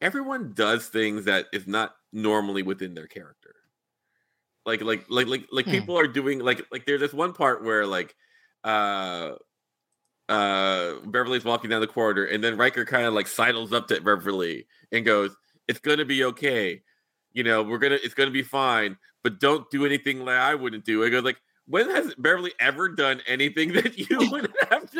[0.00, 3.54] everyone does things that is not normally within their character.
[4.66, 5.70] Like like like like like Hmm.
[5.70, 8.14] people are doing like like there's this one part where like
[8.64, 9.32] uh
[10.28, 14.00] uh Beverly's walking down the corridor and then Riker kind of like sidles up to
[14.00, 15.36] Beverly and goes,
[15.68, 16.82] It's gonna be okay.
[17.32, 20.84] You know, we're gonna it's gonna be fine, but don't do anything like I wouldn't
[20.84, 21.04] do.
[21.04, 24.99] I go like, when has Beverly ever done anything that you would have done?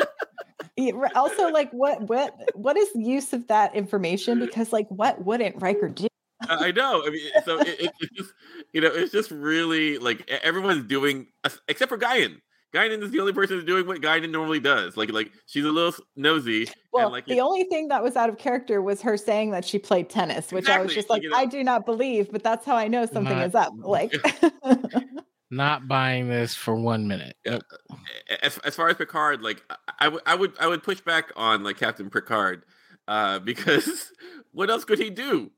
[1.15, 5.61] also like what what what is the use of that information because like what wouldn't
[5.61, 6.07] Riker do?
[6.49, 7.03] I I know.
[7.05, 8.33] I mean, so it, it, it's just
[8.73, 11.27] you know, it's just really like everyone's doing
[11.67, 12.37] except for Guinan.
[12.73, 14.95] Guinan is the only person who's doing what Guinan normally does.
[14.95, 16.69] Like like she's a little nosy.
[16.93, 19.65] Well, and like the only thing that was out of character was her saying that
[19.65, 22.31] she played tennis, which I was just like, like, you know- I do not believe,
[22.31, 23.73] but that's how I know something Not- is up.
[23.77, 24.13] Like,
[25.51, 27.35] Not buying this for one minute.
[27.45, 27.59] Yeah.
[28.41, 31.31] as, as far as Picard, like I- I would I would I would push back
[31.35, 32.63] on like Captain Picard,
[33.07, 34.11] uh, because
[34.53, 35.51] what else could he do?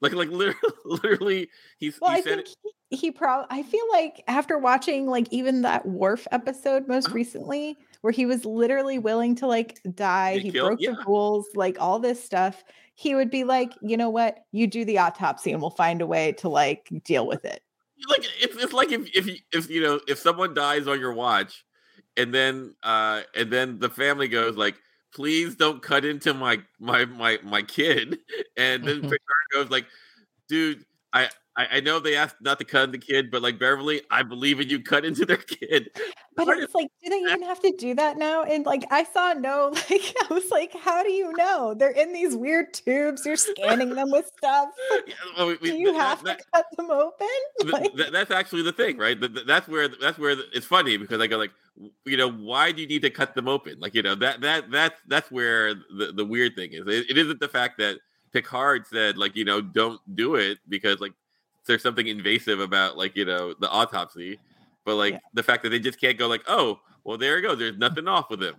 [0.00, 2.48] Like like literally, literally he's well, he I said think
[2.90, 3.46] he, he probably.
[3.50, 7.14] I feel like after watching like even that Worf episode most Uh-huh.
[7.14, 10.92] recently, where he was literally willing to like die, Get he killed, broke yeah.
[10.92, 12.64] the rules, like all this stuff.
[12.96, 14.38] He would be like, you know what?
[14.52, 17.60] You do the autopsy, and we'll find a way to like deal with it.
[18.08, 21.12] Like it's, it's like if if you- if you know if someone dies on your
[21.12, 21.64] watch
[22.16, 24.76] and then uh and then the family goes like
[25.14, 28.18] please don't cut into my my my my kid
[28.56, 29.02] and then Mhm.
[29.02, 29.86] Picard goes like
[30.48, 34.02] dude I I I know they asked not to cut the kid, but like Beverly,
[34.10, 34.80] I believe in you.
[34.82, 35.90] Cut into their kid.
[36.36, 38.42] But it's like, do they even have to do that now?
[38.42, 41.74] And like, I saw no, like, I was like, how do you know?
[41.78, 43.24] They're in these weird tubes.
[43.24, 44.68] You're scanning them with stuff.
[45.06, 47.28] Yeah, well, we- Do you that- have that- to cut them open?
[47.66, 49.18] Like, th- that's actually the thing, right?
[49.18, 51.52] Th- th- that's where that's where it's funny because I go like,
[52.04, 53.78] you know, why do you need to cut them open?
[53.78, 56.80] Like, you know, that that that's that's where the, the weird thing is.
[56.88, 57.98] It, it isn't the fact that
[58.32, 61.12] Picard said like, you know, don't do it because like
[61.66, 64.38] there's something invasive about like you know the autopsy,
[64.84, 65.18] but like Yeah.
[65.34, 67.58] the fact that they just can't go like, oh, well, there it goes.
[67.58, 68.56] There's nothing off with him.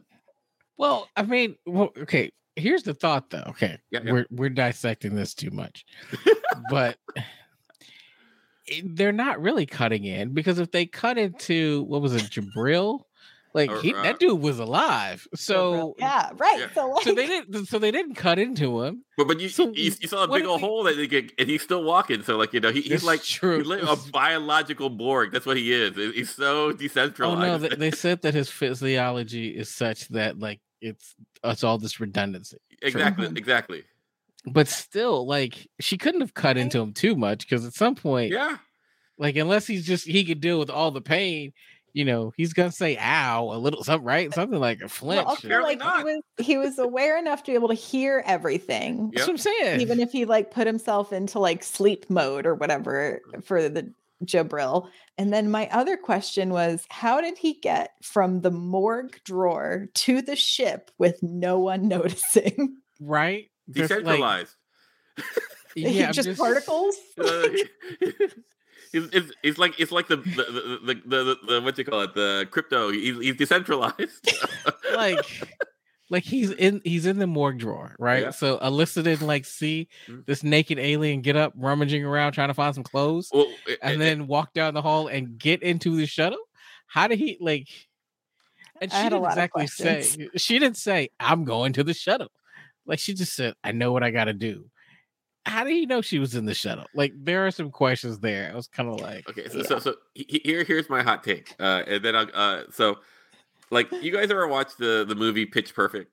[0.77, 2.31] Well, I mean, well, okay.
[2.57, 3.43] Here's the thought, though.
[3.49, 4.11] Okay, Yeah, yeah.
[4.13, 5.85] we're we're dissecting this too much,
[6.69, 6.97] but
[8.83, 13.01] they're not really cutting in because if they cut into what was it, Jo'Bril?
[13.55, 16.59] Like Or, he, uh, that dude was alive, so yeah, right.
[16.59, 16.67] yeah.
[16.75, 19.05] So, like, so they didn't so they didn't cut into him.
[19.17, 21.07] But but you So you, you saw a what big old we- hole that he
[21.07, 22.21] could, and he's still walking.
[22.23, 23.59] So like you know he, he's like true.
[23.59, 25.31] he's like a biological Borg.
[25.31, 25.95] That's what he is.
[25.95, 27.37] He's so decentralized.
[27.39, 27.61] Oh decentralized.
[27.61, 32.01] no, they, they said that his physiology is such that like it's it's all this
[32.01, 32.57] redundancy.
[32.81, 33.37] exactly, Mhm.
[33.37, 33.83] exactly.
[34.45, 38.31] But still, like she couldn't have cut into him too much because at some point,
[38.33, 38.57] Yeah,
[39.17, 41.53] like unless he's just he could deal with all the pain,
[41.95, 44.33] you know, he's gonna say "ow" a little something, right?
[44.33, 45.25] Something like a flinch.
[45.25, 49.11] also, Apparently like he was he was aware enough to be able to hear everything,
[49.13, 49.79] That's what I'm saying.
[49.79, 53.93] even if he like put himself into like sleep mode or whatever for the
[54.25, 54.89] Jabril.
[55.17, 60.21] And then my other question was, how did he get from the morgue drawer to
[60.21, 62.77] the ship with no one noticing?
[62.99, 63.49] right?
[63.69, 64.55] Just, like, decentralized.
[65.75, 66.97] yeah, I'm just, particles.
[67.17, 67.47] Uh,
[68.95, 72.01] It's, it's, it's like it's like the the, the, the, the, the what you call
[72.01, 74.31] it the crypto he's, he's decentralized
[74.95, 75.19] like
[76.09, 78.23] like he's in he's in the morgue drawer, right?
[78.23, 78.29] Yeah.
[78.29, 80.25] So Alyssa didn't like see Mhm.
[80.25, 84.27] this naked alien get up, rummaging around trying to find some clothes, well, and then
[84.27, 86.39] walk down the hall and get into the shuttle.
[86.87, 87.67] How did he like?
[88.81, 90.29] And she didn't exactly say.
[90.35, 92.31] She didn't say I'm going to the shuttle.
[92.85, 94.69] Like she just said, I know what I got to do.
[95.45, 96.85] How did he know she was in the shuttle?
[96.93, 98.49] Like there are some questions there.
[98.51, 99.63] I was kind of like, Okay, so Yeah.
[99.63, 102.97] so, so he- he- here here's my hot take, uh, and then I'll uh, so
[103.71, 106.11] like you guys ever watched the the movie Pitch Perfect?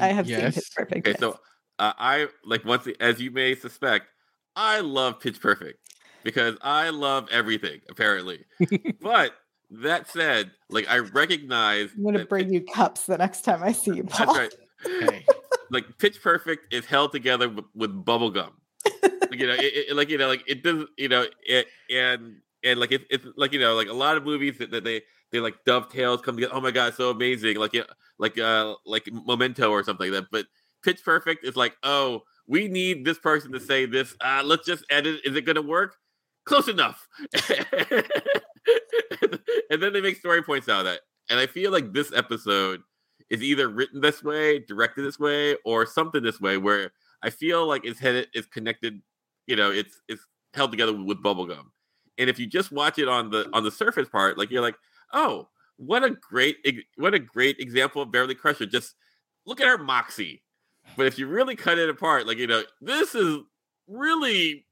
[0.00, 0.52] I have seen.
[0.52, 0.98] Pitch Perfect.
[1.06, 1.20] Okay, yes.
[1.20, 1.38] so
[1.78, 4.06] uh, I like once as you may suspect,
[4.54, 5.78] I love Pitch Perfect
[6.22, 8.44] because I love everything apparently.
[9.00, 9.32] but
[9.70, 13.72] that said, like I recognize I'm gonna that bring you cups the next time I
[13.72, 14.34] see you, Paul.
[14.34, 14.54] That's right.
[15.08, 15.26] Okay.
[15.70, 18.52] Like Pitch Perfect is held together with, with bubble gum.
[19.30, 22.36] Like, you know, it, it- like you know, like it doesn't, you know, it, and
[22.64, 25.02] and like it's it's like you know like a lot of movies that, that they
[25.32, 26.54] they like dovetails come together.
[26.54, 27.56] Oh my god, so amazing!
[27.56, 27.82] Like yeah,
[28.18, 30.28] like uh like Memento or something like that.
[30.30, 30.46] But
[30.84, 34.14] Pitch Perfect is like, oh, we need this person to say this.
[34.20, 35.20] Uh, let's just edit.
[35.24, 35.96] Is it going to work?
[36.44, 37.08] Close enough.
[39.70, 41.00] and then they make story points out of that.
[41.28, 42.82] And I feel like this episode
[43.30, 47.66] is either written this way, directed this way, or something this way, where I feel
[47.66, 49.00] like it's headed, it's connected.
[49.46, 50.22] You know, it's it's
[50.54, 51.64] held together with bubblegum.
[52.18, 54.76] And if you just watch it on the on the surface part, like you're like,
[55.12, 56.56] oh, what a great
[56.96, 58.66] what a great example of Beverly Crusher.
[58.66, 58.94] Just
[59.44, 60.42] look at her moxie.
[60.96, 63.38] But if you really cut it apart, like you know, this is
[63.88, 64.66] really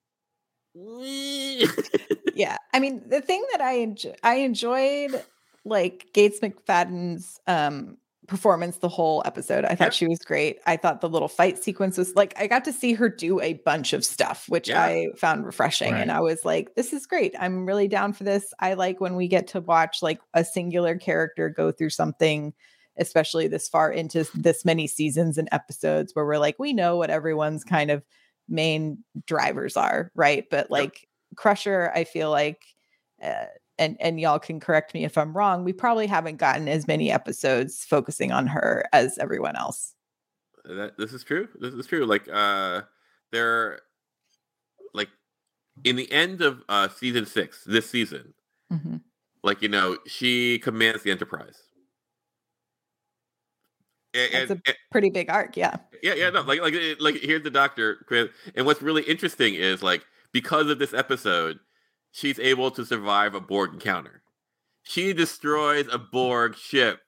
[2.34, 2.56] yeah.
[2.72, 5.22] I mean, the thing that I I enjoyed
[5.64, 9.64] like Gates McFadden's um performance the whole episode.
[9.64, 10.58] I thought she was great.
[10.66, 13.54] I thought the little fight sequence was like I got to see her do a
[13.54, 14.82] bunch of stuff, which yeah.
[14.82, 15.92] I found refreshing.
[15.92, 16.00] Right.
[16.00, 17.34] And I was like, this is great.
[17.38, 18.52] I'm really down for this.
[18.58, 22.54] I like when we get to watch like a singular character go through something,
[22.96, 27.10] especially this far into this many seasons and episodes where we're like, we know what
[27.10, 28.02] everyone's kind of
[28.48, 30.44] main drivers are, right?
[30.50, 31.08] But like yep.
[31.36, 32.62] Crusher, I feel like
[33.22, 33.46] uh,
[33.78, 37.10] and and y'all can correct me if I'm wrong, we probably haven't gotten as many
[37.10, 39.94] episodes focusing on her as everyone else.
[40.64, 41.48] That this is true.
[41.60, 42.06] This is true.
[42.06, 42.82] Like uh
[43.32, 43.80] there
[44.92, 45.08] like
[45.84, 48.34] in the end of uh season 6 this season.
[48.72, 48.96] Mm-hmm.
[49.42, 51.58] Like you know, she commands the Enterprise.
[54.14, 55.76] And, That's a pretty big arc, yeah.
[56.00, 58.06] Yeah, yeah, no, like like like here's the doctor,
[58.54, 61.58] and what's really interesting is like because of this episode,
[62.14, 64.22] she's able to survive a Borg encounter.
[64.84, 67.00] She destroys a Borg ship.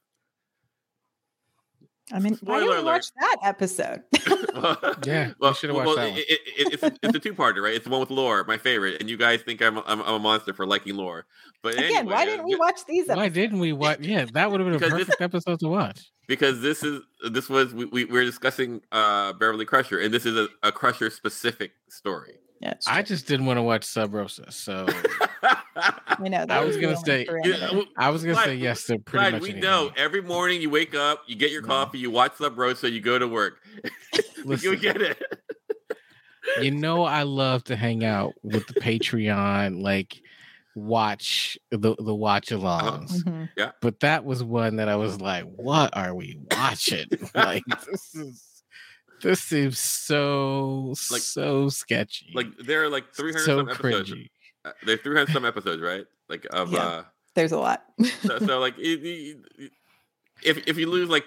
[2.12, 4.03] I mean, Spoiler why didn't we watch that episode?
[5.07, 6.19] yeah, well, should have watched well, that one.
[6.19, 7.75] It, it, it's, it's a two-parter, right?
[7.75, 10.19] It's the one with Lore, my favorite, and you guys think I'm I'm, I'm a
[10.19, 11.27] monster for liking Lore.
[11.62, 13.05] But again, anyway, why didn't we watch these?
[13.05, 13.16] Episodes?
[13.16, 14.01] Why didn't we watch?
[14.01, 16.12] Yeah, that would have been a perfect this, episode to watch.
[16.29, 20.37] Because this is this was we, we we're discussing uh Beverly Crusher, and this is
[20.37, 22.38] a, a Crusher specific story.
[22.61, 24.87] Yeah, I just didn't want to watch Sub Rosa, so
[25.77, 26.47] I know.
[26.49, 27.27] I was gonna say.
[27.99, 29.42] I was gonna say yes to pretty much.
[29.42, 29.62] We anything.
[29.62, 31.69] know every morning you wake up, you get your no.
[31.69, 33.59] coffee, you watch Sub Rosa, you go to work.
[34.45, 35.23] you get it.
[36.62, 40.23] you know, I love to hang out with the Patreon, like
[40.77, 42.81] watch the the watch uh-huh.
[42.81, 43.23] alongs.
[43.23, 43.45] Mm-hmm.
[43.57, 48.14] Yeah, but that was one that I was like, "What are we watching?" like this
[48.14, 48.56] is
[49.22, 52.33] this seems so like so sketchy.
[52.35, 54.11] Like there are like 300 so some episodes.
[54.12, 54.29] Cringy.
[54.64, 56.07] Uh, there's 300 some episodes, right?
[56.29, 57.02] Like of yeah, uh
[57.35, 57.85] there's a lot.
[58.22, 59.37] so, so, like if
[60.42, 61.26] if you lose like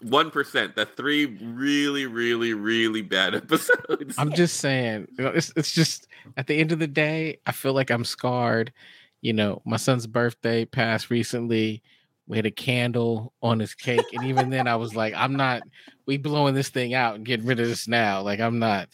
[0.00, 4.14] one percent, that's three really, really, really bad episodes.
[4.18, 7.90] I'm just saying, it's it's just at the end of the day, I feel like
[7.90, 8.72] I'm scarred.
[9.20, 11.82] You know, my son's birthday passed recently
[12.26, 15.62] we had a candle on his cake and even then i was like i'm not
[16.06, 18.88] we blowing this thing out and getting rid of this now like i'm not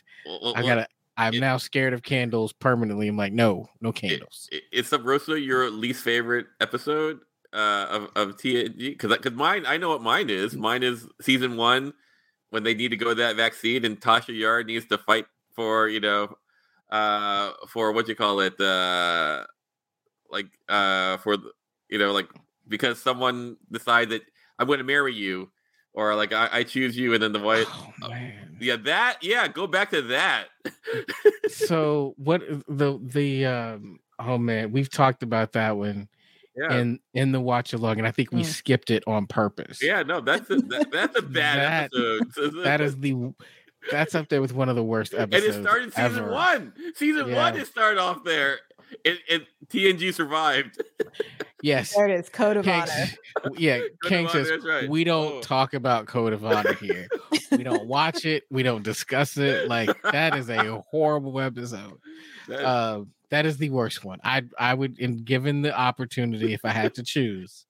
[0.54, 3.08] i gotta i'm it, now scared of candles permanently.
[3.08, 4.48] I'm like no no candles.
[4.52, 7.20] it, it, is Sub Rosa your least favorite episode
[7.52, 10.56] uh of, of tng because because mine i know what mine is.
[10.56, 11.92] Mine is season one
[12.50, 15.88] when they need to go to that vaccine and tasha Yar needs to fight for
[15.88, 16.34] you know
[16.90, 19.44] uh for what you call it uh
[20.30, 21.36] like uh for
[21.90, 22.28] you know like
[22.68, 24.22] because someone decides that
[24.58, 25.50] I'm going to marry you,
[25.94, 27.68] or like I, I choose you, and then the wife.
[27.70, 28.18] Oh, uh,
[28.60, 29.18] yeah, that.
[29.22, 30.46] Yeah, go back to that.
[31.48, 36.08] so what the the um oh man, we've talked about that one.
[36.54, 36.74] Yeah.
[36.74, 38.44] In in the watch along, and I think we mm.
[38.44, 39.82] skipped it on purpose.
[39.82, 42.52] Yeah, no, that's a, that, that's a bad that, episode.
[42.64, 43.32] that is the
[43.90, 45.56] that's up there with one of the worst episodes.
[45.56, 46.30] And it started season ever.
[46.30, 46.72] one.
[46.94, 47.36] Season yeah.
[47.36, 48.58] one, it started off there.
[49.04, 50.82] And, and TNG survived.
[51.62, 51.94] Yes.
[51.94, 52.28] There it is.
[52.28, 53.06] Code of Honor.
[53.56, 53.80] Yeah.
[54.02, 54.88] King says right.
[54.88, 55.40] we don't oh.
[55.40, 57.08] talk about Code of Honor here.
[57.50, 58.44] we don't watch it.
[58.50, 59.68] We don't discuss it.
[59.68, 61.98] Like that is a horrible episode.
[62.48, 64.18] That, uh, that is the worst one.
[64.24, 67.64] I I would, in given the opportunity, if I had to choose,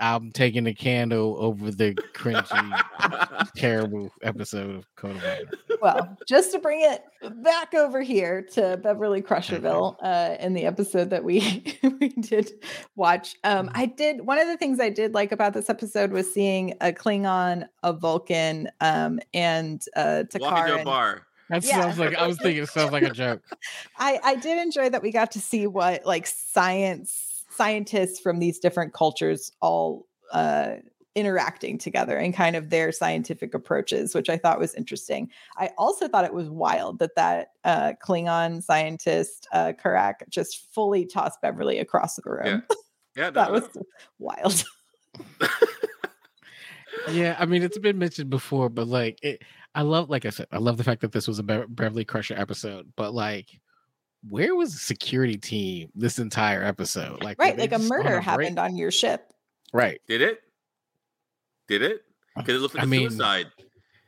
[0.00, 2.82] I'm taking the candle over the cringy,
[3.56, 5.38] terrible episode of Code of Honor.
[5.82, 7.02] Well, just to bring it
[7.42, 12.50] back over here to Beverly Crusherville, uh, in the episode that we we did
[12.96, 13.76] watch, um, mm-hmm.
[13.78, 16.92] I did one of the things I did like about this episode was seeing a
[16.92, 20.40] Klingon, a Vulcan, um, and uh, Takar.
[20.40, 21.26] Walking to a bar.
[21.50, 21.82] That yeah.
[21.82, 22.62] sounds like I was thinking.
[22.62, 23.42] It sounds like a joke.
[23.98, 27.29] I I did enjoy that we got to see what like science
[27.60, 30.76] scientists from these different cultures all uh,
[31.14, 35.28] interacting together and kind of their scientific approaches, which I thought was interesting.
[35.58, 41.04] I also thought it was wild that that uh, Klingon scientist uh, Kurak just fully
[41.04, 42.62] tossed Beverly across the room.
[42.70, 42.76] Yeah,
[43.24, 43.68] yeah that was
[44.18, 44.64] wild.
[47.10, 49.42] yeah, I mean, it's been mentioned before, but like, it,
[49.74, 52.06] I love, like I said, I love the fact that this was a Be- Beverly
[52.06, 53.60] Crusher episode, but like,
[54.28, 57.22] where was the security team this entire episode?
[57.22, 59.32] Like, right, like a murder a happened on your ship.
[59.72, 60.00] Right.
[60.08, 60.40] Did it?
[61.68, 62.02] Did it?
[62.36, 63.46] Because it looked like I a mean, suicide.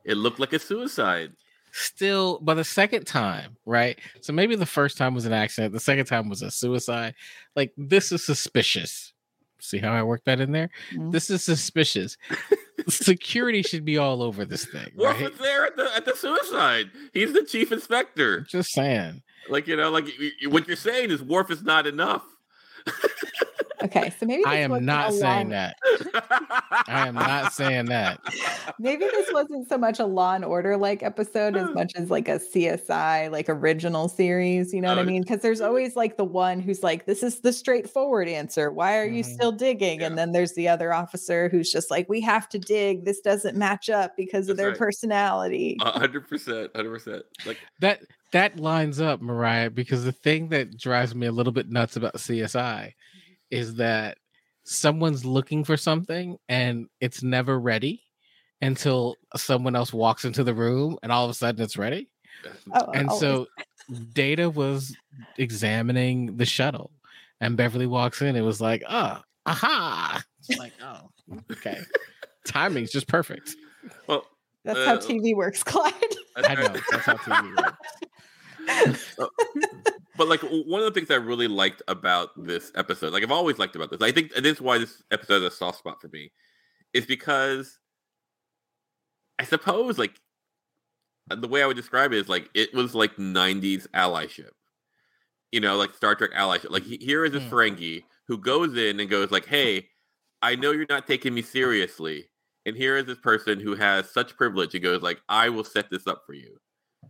[0.04, 1.32] It looked like a suicide.
[1.72, 3.98] Still, by the second time, right?
[4.20, 5.72] So maybe the first time was an accident.
[5.72, 7.14] The second time was a suicide.
[7.56, 9.14] Like this is suspicious.
[9.58, 10.70] See how I worked that in there?
[10.92, 11.12] Mm-hmm.
[11.12, 12.18] This is suspicious.
[12.88, 14.88] Security should be all over this thing.
[14.96, 15.30] Worf right?
[15.30, 16.90] was there at the at the suicide.
[17.14, 18.40] He's the chief inspector.
[18.40, 19.22] Just saying.
[19.48, 20.06] Like you know, like
[20.48, 22.24] what you're saying is Worf is not enough.
[23.84, 25.76] Okay, so maybe I am not saying that.
[26.88, 28.20] I am not saying that.
[28.78, 32.28] Maybe this wasn't so much a Law and Order like episode as much as like
[32.28, 34.72] a CSI like original series.
[34.72, 35.22] You know what I mean?
[35.22, 38.70] Because there's always like the one who's like, "This is the straightforward answer.
[38.70, 39.32] Why are you mm-hmm.
[39.32, 40.06] still digging?" Yeah.
[40.06, 43.04] And then there's the other officer who's just like, "We have to dig.
[43.04, 44.78] This doesn't match up because of their right.
[44.78, 47.24] personality." hundred percent, hundred percent.
[47.44, 48.00] Like that.
[48.32, 52.16] That lines up, Mariah, because the thing that drives me a little bit nuts about
[52.16, 52.92] CSI
[53.50, 54.18] is that
[54.64, 58.02] someone's looking for something and it's never ready
[58.62, 62.08] until someone else walks into the room and all of a sudden it's ready.
[62.72, 63.20] Oh, and always.
[63.20, 63.46] so
[64.12, 64.96] Data was
[65.36, 66.90] examining the shuttle
[67.40, 68.36] and Beverly walks in.
[68.36, 70.22] It was like, oh, aha.
[70.48, 71.10] It's like, oh,
[71.50, 71.80] okay.
[72.46, 73.56] Timing's just perfect.
[74.06, 74.26] Well,
[74.64, 75.92] that's uh, how TV works, Clyde.
[76.36, 76.74] I know.
[76.90, 77.76] That's how TV works.
[79.18, 79.26] Uh,
[80.16, 83.58] but like one of the things I really liked about this episode, like I've always
[83.58, 86.08] liked about this, I think this is why this episode is a soft spot for
[86.08, 86.32] me,
[86.92, 87.78] is because
[89.38, 90.20] I suppose like
[91.28, 94.50] the way I would describe it is like it was like '90s allyship,
[95.50, 96.70] you know, like Star Trek allyship.
[96.70, 97.50] Like here is this mm.
[97.50, 99.88] Ferengi who goes in and goes like, "Hey,
[100.42, 102.28] I know you're not taking me seriously."
[102.64, 104.72] And here is this person who has such privilege.
[104.72, 106.58] He goes like, "I will set this up for you."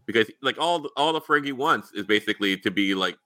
[0.07, 3.16] Because like all the, all the Ferengi wants is basically to be like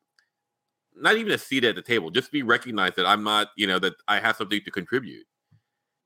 [0.99, 3.79] not even a seat at the table, just be recognized that I'm not, you know,
[3.79, 5.27] that I have something to contribute.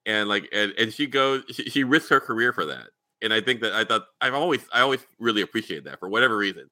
[0.07, 2.89] And like, and, and she goes, she, she risks her career for that.
[3.23, 6.37] And I think that I thought I've always, I always really appreciate that for whatever
[6.37, 6.71] reason.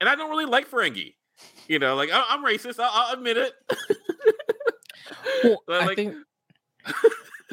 [0.00, 1.14] And I don't really like Ferengi,
[1.68, 2.80] you know, like I, am racist.
[2.80, 3.52] I'll, I'll, admit it.
[5.44, 6.14] well, like, I think,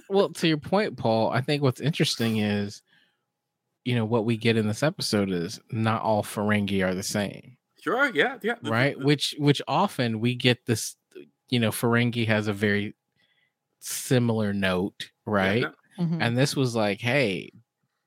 [0.10, 2.82] well, to your point, Paul, I think what's interesting is
[3.86, 7.58] you know what we get in this episode is not all Ferengi are the same.
[7.82, 8.56] Sure, yeah, yeah.
[8.64, 10.96] Right, which which often we get this.
[11.50, 12.96] You know, Ferengi has a very
[13.80, 15.62] similar note, right?
[15.62, 16.04] Yeah, no.
[16.04, 16.22] mm-hmm.
[16.22, 17.52] And this was like, hey,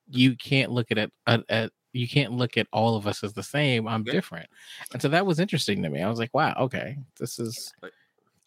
[0.09, 3.33] you can't look at it at, at you can't look at all of us as
[3.33, 3.89] the same.
[3.89, 4.13] I'm yeah.
[4.13, 4.49] different,
[4.93, 6.03] and so that was interesting to me.
[6.03, 7.73] I was like, wow, okay, this is.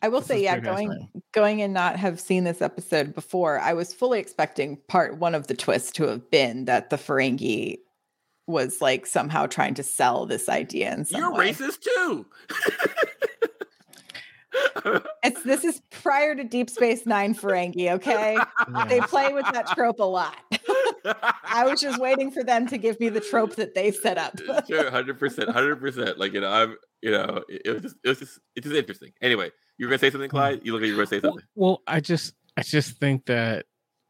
[0.02, 3.74] I will say, yeah, going nice going and not have seen this episode before, I
[3.74, 7.80] was fully expecting part one of the twist to have been that the Ferengi
[8.48, 11.52] was like somehow trying to sell this idea in some You're way.
[11.52, 12.26] racist too.
[15.24, 18.38] it's this is prior to Deep Space Nine Ferengi, okay?
[18.74, 18.86] Yeah.
[18.86, 20.36] They play with that trope a lot.
[21.44, 24.40] I was just waiting for them to give me the trope that they set up.
[24.68, 26.18] sure, hundred percent, hundred percent.
[26.18, 29.12] Like you know, I'm you know, it was just it was just it's just interesting.
[29.22, 30.36] Anyway, you were gonna say something, hmm.
[30.36, 30.62] Clyde?
[30.64, 31.44] You look like you were gonna say something.
[31.56, 33.66] Well, well, I just I just think that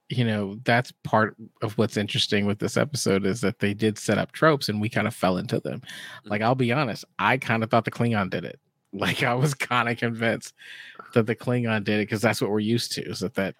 [0.09, 4.17] you know that's part of what's interesting with this episode is that they did set
[4.17, 5.79] up tropes and we kind of fell into them.
[5.79, 6.29] Mm-hmm.
[6.29, 8.59] Like I'll be honest, I kind of thought the Klingon did it.
[8.97, 10.53] Like I was kind of convinced
[11.13, 13.01] that the Klingon did it because that's what we're used to.
[13.01, 13.55] Is that that?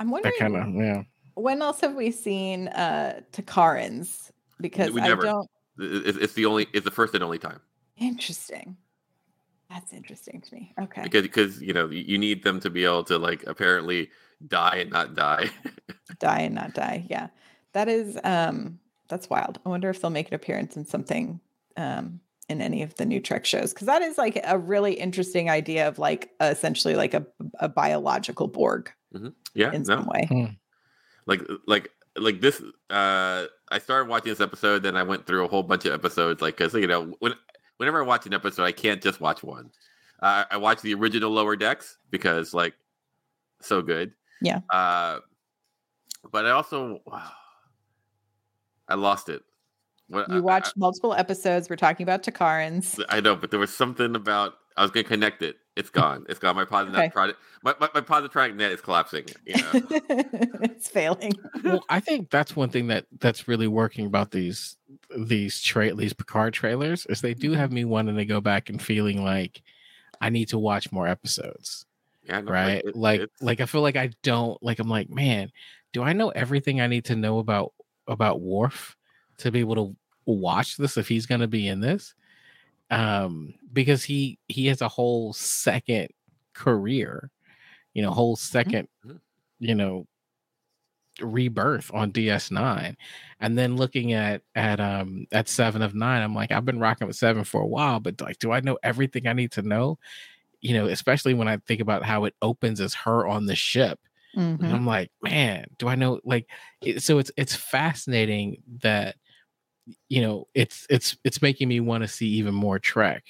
[0.00, 0.34] I'm wondering.
[0.36, 1.02] That kind of yeah.
[1.36, 4.30] When else have we seen uh Takarans?
[4.58, 5.50] Because we never, I don't.
[5.78, 6.66] It's the only.
[6.72, 7.60] It's the first and only time.
[7.98, 8.76] Interesting.
[9.68, 10.72] That's interesting to me.
[10.80, 11.02] Okay.
[11.02, 14.10] Because because you know you need them to be able to like apparently
[14.46, 15.50] die and not die.
[16.18, 17.06] die and not die.
[17.08, 17.28] Yeah.
[17.72, 18.78] That is um
[19.08, 19.58] that's wild.
[19.66, 21.40] I wonder if they'll make an appearance in something
[21.76, 25.50] um in any of the new Trek shows because that is like a really interesting
[25.50, 27.26] idea of like essentially like a,
[27.58, 28.90] a biological Borg.
[29.14, 29.28] Mm-hmm.
[29.54, 29.96] Yeah, in no.
[29.96, 30.26] some way.
[30.28, 30.44] Hmm.
[31.26, 32.62] Like like like this.
[32.90, 36.40] Uh, I started watching this episode, then I went through a whole bunch of episodes.
[36.40, 37.34] Like because you know when
[37.76, 39.70] whenever I watch an episode, I can't just watch one.
[40.20, 42.74] Uh, I watch the original Lower Decks because like
[43.60, 44.12] so good.
[44.40, 44.60] Yeah.
[44.70, 45.20] Uh,
[46.30, 47.00] but I also
[48.88, 49.42] I lost it.
[50.08, 51.68] What, you watched I, multiple episodes.
[51.68, 53.02] We're talking about Takarans.
[53.08, 56.24] I know, but there was something about I was gonna connect it, It's gone.
[56.30, 56.56] It's gone.
[56.56, 57.10] My positive Okay.
[57.10, 57.38] product.
[57.62, 59.26] My, my, my positronic net is collapsing.
[59.44, 59.72] You know.
[60.62, 61.34] it's failing.
[61.62, 64.76] well, I think that's one thing that that's really working about these
[65.16, 67.60] these tra- these Picard trailers is they do mm-hmm.
[67.60, 69.60] have me wanting to go back and feeling like
[70.20, 71.84] I need to watch more episodes,
[72.24, 72.82] yeah, no, right?
[72.84, 75.52] it- Like it's- like I feel like I don't like I'm like, man,
[75.92, 77.74] do I know everything I need to know about
[78.08, 78.96] about Worf
[79.38, 82.14] to be able to watch this if he's going to be in this?
[82.90, 86.08] Um because he he has a whole second
[86.54, 87.30] career,
[87.94, 89.18] you know, whole 2nd Mhm.
[89.60, 90.06] you know,
[91.22, 92.94] rebirth on DS9
[93.40, 97.06] and then looking at at um at 7 of 9 I'm like I've been rocking
[97.06, 99.98] with 7 for a while but like do I know everything I need to know
[100.60, 104.00] you know especially when I think about how it opens as her on the ship
[104.34, 104.66] Mhm.
[104.66, 106.48] and I'm like man do I know like
[106.82, 109.16] it, so it's it's fascinating that
[110.08, 113.24] you know it's it's it's making me want to see even more Trek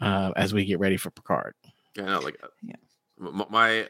[0.00, 1.54] uh, as we get ready for Picard
[1.96, 2.76] Yeah, no, like uh, Yeah.
[3.20, 3.88] m- m- my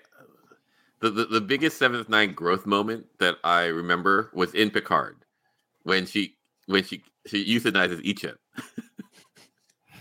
[1.01, 5.25] the, the the biggest seventh nine growth moment that I remember was in Picard
[5.83, 6.37] when she
[6.67, 8.37] when she she euthanizes Icheb.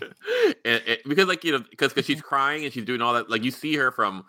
[0.64, 3.28] and, and- because like you know because because she's crying and she's doing all that
[3.30, 4.24] like you see her from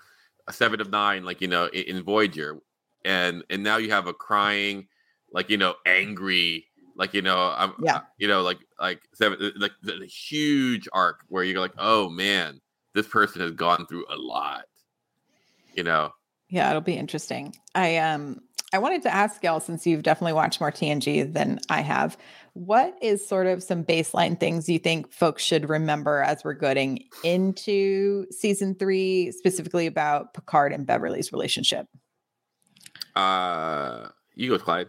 [0.47, 2.59] a seven of nine like you know in, in Voyager
[3.05, 4.87] and and now you have a crying
[5.31, 6.65] like you know angry
[7.01, 8.01] like you know I'm Yeah.
[8.17, 12.61] you know like like seven like the, the huge arc where you're like oh man
[12.93, 14.65] this person has gone through a lot
[15.75, 16.11] you know
[16.49, 17.55] Yeah, it'll be interesting.
[17.75, 18.39] I um
[18.73, 22.17] I wanted to ask y'all since you've definitely watched more TNG than I have.
[22.53, 27.03] What is sort of some baseline things you think folks should remember as we're getting
[27.23, 31.87] into season 3 specifically about Picard and Beverly's relationship?
[33.15, 34.87] uh you go clyde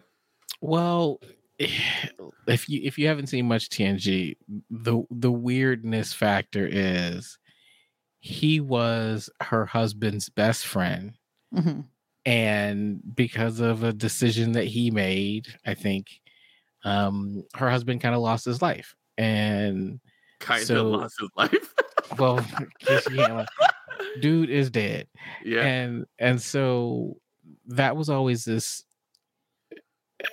[0.60, 1.20] Well,
[2.46, 4.36] if you if you haven't seen much TNG,
[4.70, 7.38] the the weirdness factor is
[8.20, 11.16] he was her husband's best friend
[11.54, 11.84] Mhm.
[12.24, 16.06] and because of a decision that he made, I think
[16.84, 18.94] um her husband kind of lost his life.
[19.18, 20.00] And
[20.40, 21.74] kind So- lost his life
[22.18, 23.48] well, in case you can't-
[24.20, 25.06] dude is dead.
[25.44, 27.16] yeah and and so
[27.66, 28.84] that was always this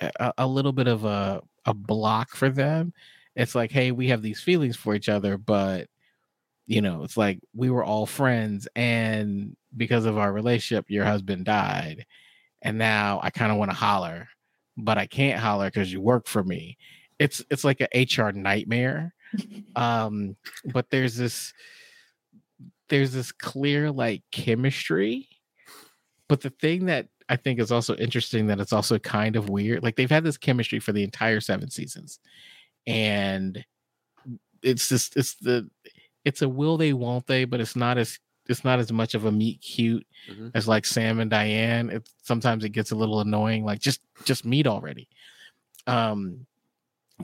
[0.00, 2.92] a, a little bit of a a block for them.
[3.36, 5.88] It's like hey we have these feelings for each other but
[6.66, 11.44] you know it's like we were all friends and because of our relationship your husband
[11.44, 12.06] died
[12.62, 14.28] and now i kind of want to holler
[14.76, 16.78] but i can't holler because you work for me.
[17.18, 19.14] It's it's like a hr nightmare
[19.76, 21.52] um but there's this
[22.88, 25.28] there's this clear like chemistry
[26.28, 29.82] but the thing that i think is also interesting that it's also kind of weird
[29.82, 32.18] like they've had this chemistry for the entire seven seasons
[32.86, 33.64] and
[34.62, 35.68] it's just it's the
[36.24, 38.18] it's a will they won't they but it's not as
[38.48, 40.50] it's not as much of a meet cute Mhm.
[40.54, 44.44] as like sam and diane it sometimes it gets a little annoying like just just
[44.44, 45.08] meet already
[45.86, 46.46] um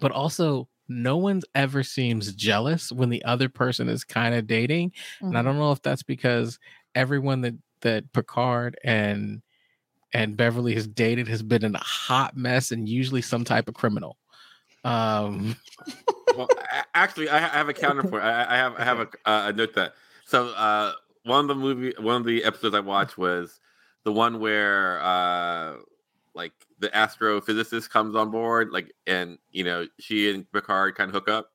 [0.00, 4.92] but also no one's ever seems jealous when the other person is kind of dating
[5.20, 5.44] and I Mhm.
[5.44, 6.58] don't know if that's because
[6.94, 9.42] everyone that that Picard and
[10.12, 13.74] and Beverly has dated has been in a hot mess and usually some type of
[13.74, 14.16] criminal.
[14.84, 15.56] Um,
[16.36, 16.48] well,
[16.94, 18.22] actually, I have a counterpoint.
[18.22, 19.94] I, I have I have a, uh, a note that
[20.24, 20.92] so uh,
[21.24, 23.58] one of the movie one of the episodes I watched was
[24.04, 25.74] the one where uh,
[26.34, 31.14] like the astrophysicist comes on board, like and you know she and Picard kind of
[31.14, 31.50] hook up.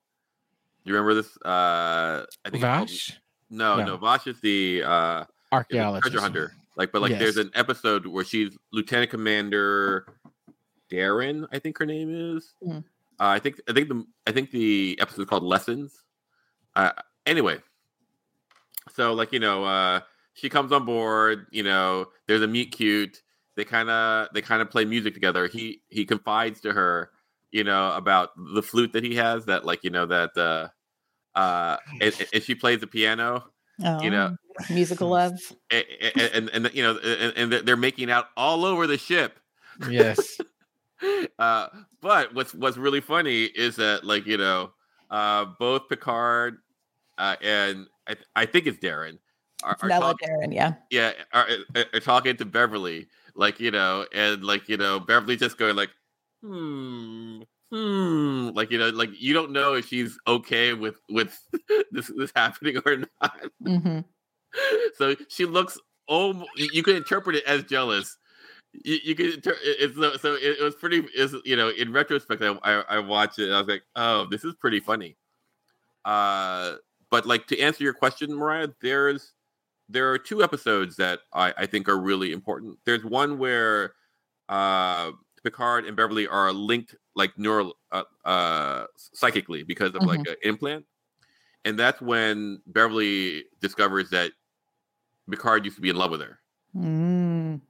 [0.83, 1.37] Do you remember this?
[1.37, 3.17] Uh, I think it's called-
[3.49, 3.85] no, No.
[3.85, 6.53] no, Vash is the uh, is archaeologist, treasure hunter.
[6.75, 10.05] Like, but like, there's an episode where she's Lieutenant Commander
[10.89, 12.53] Daren, I think her name is.
[12.63, 12.79] Mhm.
[13.19, 16.03] Uh, I think I think the I think the episode is called Lessons.
[16.75, 16.91] Uh,
[17.25, 17.59] anyway,
[18.95, 20.01] so like you know, uh,
[20.33, 21.47] she comes on board.
[21.51, 23.21] You know, there's a meet cute.
[23.55, 25.47] They kind of they kind of play music together.
[25.47, 27.11] He he confides to her,
[27.51, 29.45] you know, about the flute that he has.
[29.45, 30.69] That like you know that uh,
[31.37, 33.45] uh, and, and she plays the piano
[34.03, 34.37] you know, Oh,
[34.69, 35.39] musical love.
[35.71, 35.85] and
[36.15, 39.39] and, and, and you know and, and they're making out all over the ship
[39.89, 40.39] yes,
[41.39, 41.67] uh
[42.01, 44.71] but what's what's really funny is that like you know
[45.09, 46.57] uh both picard
[47.17, 49.17] uh and i, I think it's daren
[49.63, 50.73] are, are talk- Daren, yeah.
[50.89, 55.35] yeah are, are, are talking to beverly like you know and like you know beverly
[55.37, 55.89] just going like
[56.43, 57.41] hmm
[57.71, 61.37] hmm like you know like you don't know if she's okay with with
[61.91, 63.99] this this happening or not hmm
[64.95, 65.77] so she looks
[66.09, 68.17] oh you can interpret it as jealous
[68.73, 71.91] you, you can inter- it's so, so it, it was pretty is you know in
[71.91, 75.17] retrospect I, I i watched it and i was like oh this is pretty funny
[76.05, 76.75] uh
[77.09, 79.33] but like to answer your question mariah there's
[79.89, 82.79] there are two episodes that I, I think are really important.
[82.85, 83.93] There's one where
[84.49, 85.11] uh,
[85.43, 90.31] Picard and Beverly are linked like neural uh, uh, psychically because of like Mhm.
[90.31, 90.85] an implant,
[91.65, 94.31] and that's when Beverly discovers that
[95.29, 96.39] Picard used to be in love with her.
[96.75, 97.55] Mm.
[97.55, 97.61] It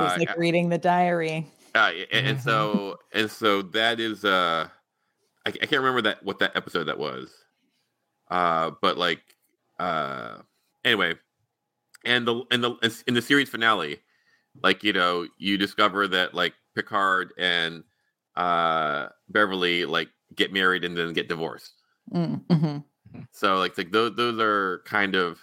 [0.00, 1.46] was Uh, like reading the diary.
[1.74, 2.42] uh, and, and Mhm.
[2.42, 4.68] so and so that is uh
[5.46, 7.32] I, I can't remember that what that episode that was
[8.30, 9.22] uh but like
[9.78, 10.38] uh
[10.84, 11.14] anyway
[12.04, 14.00] and the and the in the series finale
[14.62, 17.84] like you know you discover that like picard and
[18.36, 21.72] uh beverly like get married and then get divorced
[22.12, 22.84] Mm, mhm.
[23.32, 25.40] so like, like those those are kind of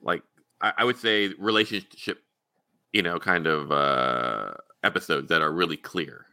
[0.00, 0.22] like
[0.60, 2.18] I, I would say relationship,
[2.92, 4.54] you know, kind of uh
[4.84, 6.26] episodes that are really clear.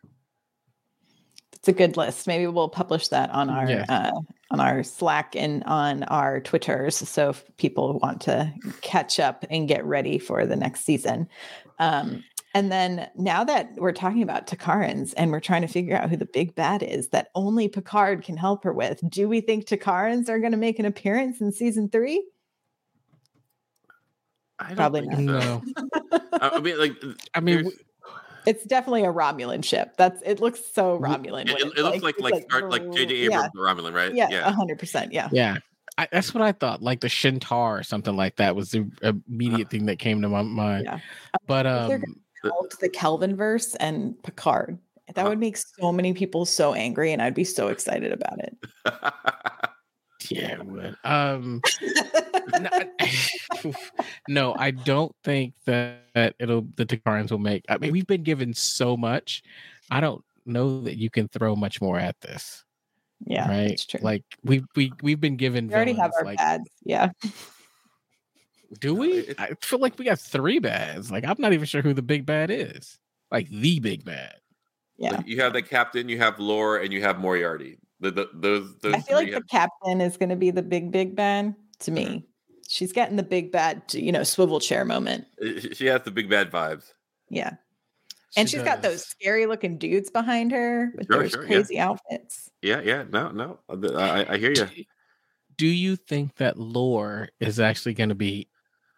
[1.53, 2.27] It's a good list.
[2.27, 3.85] Maybe we'll publish that on our Yeah.
[3.87, 4.11] uh,
[4.51, 6.97] on our Slack and on our Twitters.
[6.97, 11.27] So if people want to catch up and get ready for the next season.
[11.79, 16.09] Um, and then now that we're talking about Takarans and we're trying to figure out
[16.09, 19.65] who the big bad is that only Picard can help her with, do we think
[19.65, 22.23] Takarans are going to make an appearance in season three?
[24.63, 25.61] I don't Probably think No, so.
[26.33, 26.93] I I mean, like,
[27.35, 27.71] I mean,
[28.45, 29.95] It's definitely a Romulan ship.
[29.97, 31.49] That's it looks so Romulan.
[31.49, 33.13] it, it, it looks like it's like Star- like J.J.
[33.15, 34.13] Abrams, Yeah, Romulan, right?
[34.13, 34.51] yeah, yeah.
[34.51, 35.13] hundred percent.
[35.13, 35.29] Yeah.
[35.31, 35.57] yeah,
[35.97, 36.81] I, that's what I thought.
[36.81, 38.89] Like the Shintar or something like that was the
[39.29, 40.85] immediate thing that came to my mind.
[40.85, 40.99] Yeah.
[41.47, 42.01] But um,
[42.43, 44.77] called the Kelvin verse and Picard.
[45.07, 45.29] That Uh-huh.
[45.29, 48.57] would make so many people so angry, and I'd be so excited about it.
[50.33, 50.95] yeah, it would.
[51.03, 51.61] Um,
[52.59, 53.13] no, I-
[54.27, 57.63] no, I don't think that, that it'll the Takarans will make.
[57.69, 59.43] I mean, we've been given so much.
[59.89, 62.63] I don't know that you can throw much more at this,
[63.25, 63.71] yeah, right?
[63.71, 63.99] it's true.
[64.01, 65.67] Like we we we've been given.
[65.67, 66.69] we already have our like, bads.
[66.83, 67.09] Yeah,
[68.79, 69.33] Do we?
[69.37, 71.11] I feel like we got three bads.
[71.11, 72.97] Like I'm not even sure who the big bad is.
[73.31, 74.35] Like the big bad.
[74.97, 75.17] yeah.
[75.17, 77.79] Like, you have the captain, you have Lore, and you have Moriarty.
[78.03, 80.61] The, the, those those I feel like three the captain is going to be the
[80.61, 82.05] big big bad to me.
[82.05, 82.23] Mhm.
[82.69, 85.25] She's getting the big bad, you know, swivel chair moment.
[85.41, 86.93] uh, she- she has the big bad vibes.
[87.29, 87.51] Yeah,
[88.37, 91.47] and She she's got those scary looking dudes behind her with Sure, those sure, yeah.
[91.47, 92.49] crazy outfits.
[92.61, 94.55] Yeah, yeah, no, no, uh, I, I hear you.
[94.65, 94.83] Do-
[95.57, 98.49] Do you think that Lore is actually going to be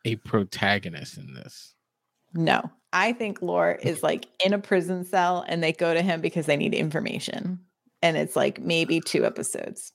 [0.06, 1.74] a protagonist in this?
[2.34, 6.22] No, I think Lore is like in a prison cell and they go to him
[6.22, 7.60] because they need information.
[8.06, 9.92] And it's like maybe two episodes.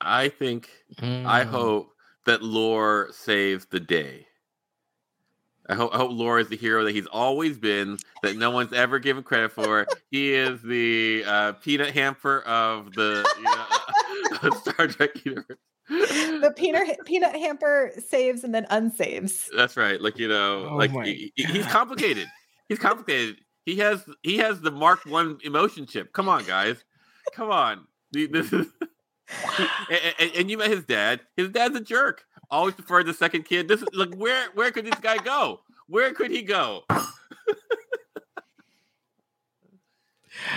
[0.00, 1.46] I think I Mm.
[1.46, 1.88] hope
[2.26, 4.28] that Lore saves the day.
[5.68, 8.72] I hope, I hope Lore is the hero that he's always been, that no one's
[8.72, 9.84] ever given credit for.
[10.12, 13.42] he is the uh, peanut hamper of the you
[14.48, 15.58] know, Star Trek universe.
[15.88, 19.48] The peanut peanut hamper saves and then unsaves.
[19.56, 20.00] That's right.
[20.00, 22.28] Like you know, Oh like he- he- he's complicated.
[22.68, 23.38] He's complicated.
[23.66, 26.12] He has he has the Mark One emotion chip.
[26.12, 26.84] Come on, guys.
[27.34, 27.86] Come on.
[28.12, 28.66] This is
[29.90, 31.20] and, and- and you met his dad.
[31.36, 32.24] His dad's a jerk.
[32.50, 33.68] Always preferred the second kid.
[33.68, 35.60] This is like where where could this guy go?
[35.86, 36.82] Where could he go?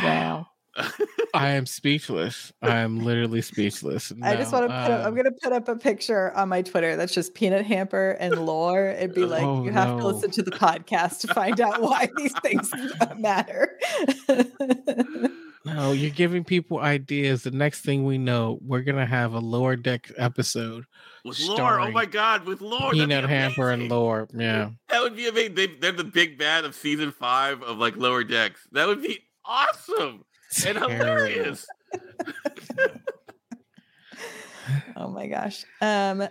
[0.04, 0.48] Wow.
[1.34, 2.52] I am speechless.
[2.62, 4.12] I am literally speechless.
[4.22, 6.62] I just want to put up, I'm um, gonna put up a picture on my
[6.62, 8.88] Twitter that's just peanut hamper and lore.
[8.88, 12.10] It'd be like Oh, you have to listen to the podcast to find out why
[12.18, 12.72] these things
[13.18, 13.78] matter.
[15.66, 17.42] No, you're giving people ideas.
[17.42, 20.86] The next thing we know, we're gonna have a lower deck episode.
[21.24, 22.94] With Lore, oh my god, with Lore.
[22.94, 23.98] that'd Peanut Hamper and amazing.
[23.98, 24.28] Lore.
[24.32, 24.70] Yeah.
[24.90, 25.56] That would be amazing.
[25.56, 28.68] They, they're the big bad of season five of like Lower Decks.
[28.74, 30.24] That would be awesome
[30.68, 30.90] and Terrible.
[30.96, 31.66] hilarious.
[34.96, 35.66] oh my gosh.
[35.82, 36.28] Um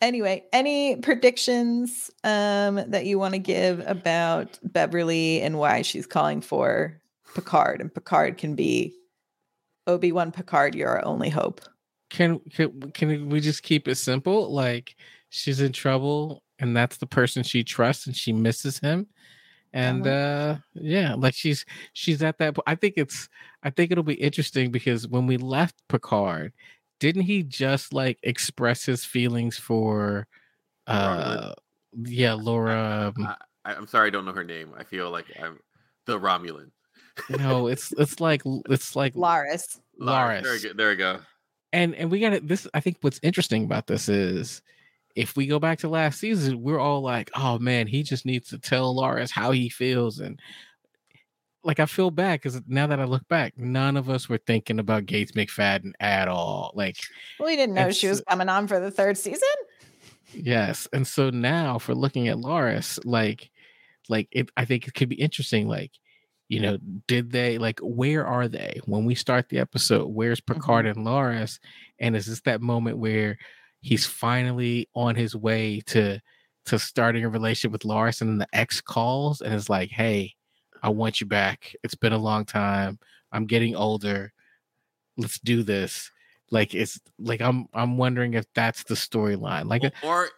[0.00, 6.40] anyway, any predictions um that you want to give about Beverly and why she's calling
[6.40, 7.00] for
[7.34, 8.94] Picard and Picard can be
[9.86, 11.60] Obi-Wan Picard, you're our only hope.
[12.10, 14.52] Can can can we just keep it simple?
[14.52, 14.96] Like
[15.30, 19.06] she's in trouble, and that's the person she trusts, and she misses him.
[19.72, 21.64] And uh yeah, like she's
[21.94, 22.54] she's at that.
[22.54, 23.28] po- I think it's
[23.62, 26.52] I think it'll be interesting because when we left Picard,
[27.00, 30.26] didn't he just like express his feelings for
[30.86, 31.52] uh
[32.04, 33.14] yeah Laura?
[33.16, 33.26] um,
[33.64, 34.74] I, I'm sorry, I don't know her name.
[34.76, 35.58] I feel like I'm
[36.04, 36.70] the Romulan.
[37.30, 39.78] No, it's it's like it's like Laris.
[39.98, 40.42] Lars.
[40.42, 41.18] There, we go- there we go.
[41.72, 44.62] and and we got to this i think what's interesting about this is
[45.14, 48.48] if we go back to last season we're all like oh man he just needs
[48.48, 50.40] to tell Laris how he feels and
[51.64, 54.78] like i feel bad because now that i look back none of us were thinking
[54.80, 56.96] about gates mcfadden at all like
[57.38, 59.48] Well, we didn't know she It's- was coming on for the third season.
[60.34, 60.88] Yes.
[60.94, 63.50] And so now for looking at Laris, like
[64.08, 65.68] like it I think it could be interesting.
[65.68, 65.90] Like,
[66.52, 66.76] you know,
[67.06, 70.08] did they like where are they when we start the episode?
[70.08, 70.60] Where's mm-hmm.
[70.60, 71.58] Picard and Laris?
[71.98, 73.38] And is this that moment where
[73.80, 76.20] he's finally on his way to
[76.66, 80.34] to starting a relationship with Laris and then the ex calls and is like, Hey,
[80.82, 81.74] I want you back.
[81.82, 82.98] It's been a long time.
[83.32, 84.30] I'm getting older.
[85.16, 86.10] Let's do this.
[86.50, 89.70] Like it's like I'm I'm wondering if that's the storyline.
[89.70, 90.28] Like or, uh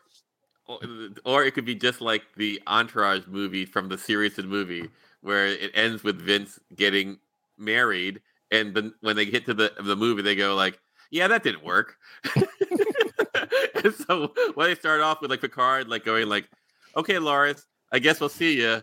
[0.69, 0.79] or
[1.25, 4.91] or it could be just like the Entourage movie from the series of movie
[5.25, 7.19] where it ends with Vince getting
[7.57, 8.21] married
[8.51, 10.79] and then when they get to the the movie they go like,
[11.11, 11.97] "Yeah, that didn't work."
[12.35, 16.49] and so when they start off with like Picard like going like,
[16.97, 18.83] "Okay, Laris, I guess we'll see you."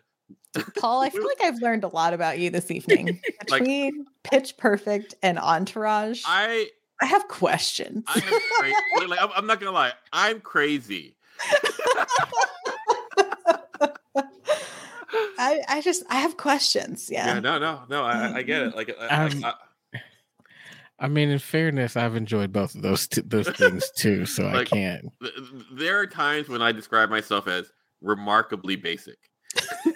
[0.77, 3.21] Paul, I feel like I've learned a lot about you this evening.
[3.45, 6.69] Between like, Pitch Perfect and Entourage, I
[7.01, 8.03] I have questions.
[8.07, 11.15] I cra- like, I'm, I'm not gonna lie, I'm crazy.
[15.37, 17.09] I I just I have questions.
[17.11, 17.27] Yeah.
[17.27, 17.39] Yeah.
[17.39, 17.59] No.
[17.59, 17.81] No.
[17.89, 18.03] No.
[18.03, 18.75] I, I get it.
[18.75, 18.95] Like.
[18.99, 19.53] I, um, I,
[20.99, 24.55] I mean, in fairness, I've enjoyed both of those t- those things too, so like,
[24.71, 25.09] I can't.
[25.19, 25.33] Th-
[25.73, 29.17] there are times when I describe myself as remarkably basic.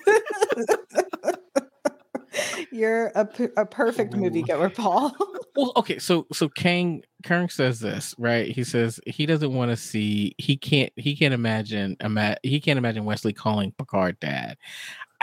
[2.71, 5.15] You're a, p- a perfect moviegoer, Paul.
[5.55, 8.51] well, okay, so so Kang Kang says this, right?
[8.51, 12.77] He says he doesn't want to see he can't he can't imagine ima- he can't
[12.77, 14.57] imagine Wesley calling Picard dad.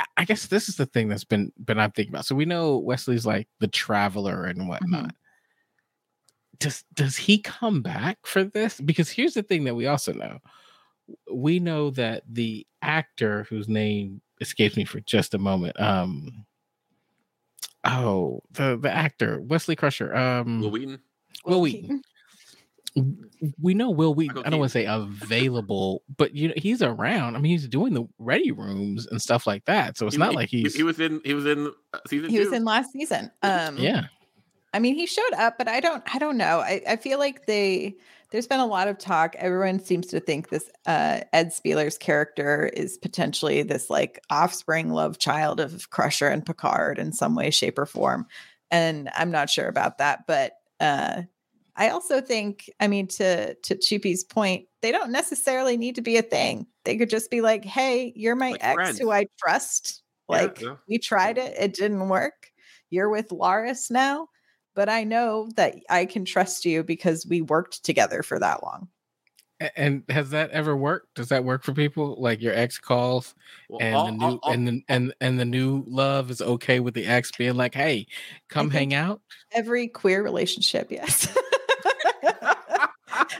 [0.03, 2.27] I, I guess this is the thing that's been been I'm thinking about.
[2.27, 5.05] So we know Wesley's like the traveler and whatnot.
[5.05, 5.17] Mm-hmm.
[6.59, 8.81] Does does he come back for this?
[8.81, 10.39] Because here's the thing that we also know.
[11.33, 15.81] We know that the actor whose name escapes me for just a moment.
[15.81, 16.45] Um
[17.85, 20.15] oh the the actor Wesley Crusher.
[20.15, 21.01] Um Wil Wheaton.
[21.45, 22.03] Wil Wheaton.
[23.61, 24.43] We know Wil Wheaton.
[24.45, 27.37] I don't want to say available, but you know he's around.
[27.37, 29.97] I mean, he's doing the ready rooms and stuff like that.
[29.97, 30.75] So it's he, not like he's.
[30.75, 31.21] He, he was in.
[31.25, 32.31] He was in uh, season.
[32.31, 32.45] He two.
[32.45, 33.31] was in last season.
[33.43, 34.07] Um, yeah.
[34.75, 36.03] I mean, he showed up, but I don't.
[36.15, 36.61] I don't know.
[36.61, 37.97] I, I feel like they
[38.33, 39.37] there's been a lot of talk.
[39.37, 45.19] Everyone seems to think this uh, Ed Speleers' character is potentially this like offspring love
[45.19, 48.27] child of Crusher and Picard in some way, shape, or form.
[48.71, 51.23] And I'm not sure about that, but uh,
[51.77, 56.17] I also think, I mean, to to Cheapy's point, they don't necessarily need to be
[56.17, 56.67] a thing.
[56.85, 58.99] They could just be like, "Hey, you're my like ex friends.
[58.99, 60.03] who I trust.
[60.29, 60.75] Like yeah, yeah.
[60.89, 62.51] we tried it, it didn't work.
[62.91, 64.29] You're with Laris now."
[64.75, 68.89] but I know that I can trust you because we worked together for that long.
[69.77, 71.15] And has that ever worked?
[71.15, 72.17] Does that work for people?
[72.19, 73.37] Like your ex calls
[73.69, 77.07] well, and the new and the and and the new love is okay with the
[77.07, 78.09] ex being like, "Hey,
[78.49, 79.21] come hang out."
[79.53, 81.29] Every queer relationship, yes.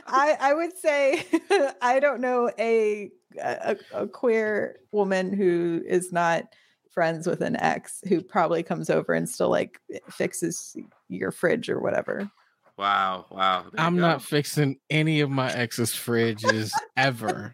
[0.07, 1.25] I I would say
[1.81, 3.11] I don't know a,
[3.41, 6.45] a a queer woman who is not
[6.91, 10.75] friends with an ex who probably comes over and still like eh, fixes
[11.09, 12.29] your fridge or whatever.
[12.77, 13.65] Wow, wow.
[13.77, 17.51] I'm not fixing any of my ex's fridges ever.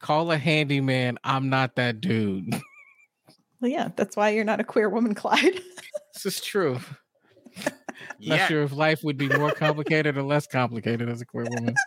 [0.00, 1.18] Call a handyman.
[1.22, 2.60] I'm not that dude.
[3.60, 5.60] Well, yeah, that's why you're not a queer woman, Clyde.
[6.14, 6.78] this is true.
[8.18, 8.36] yeah.
[8.36, 11.74] Not sure if life would be more complicated or less complicated as a queer woman.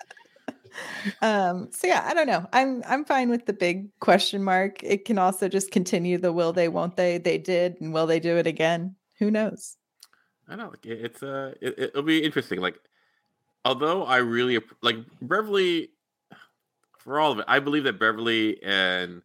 [1.21, 2.45] Um so yeah i don't know.
[2.53, 4.81] I'm i'm fine with the big question mark.
[4.83, 8.19] It can also just continue the will they won't they they did and will they
[8.19, 8.95] do it again?
[9.17, 9.77] Who knows?
[10.47, 12.79] I know it's uh it, will be interesting like
[13.65, 15.89] although i really like beverly
[16.97, 19.21] for all of it i believe that beverly and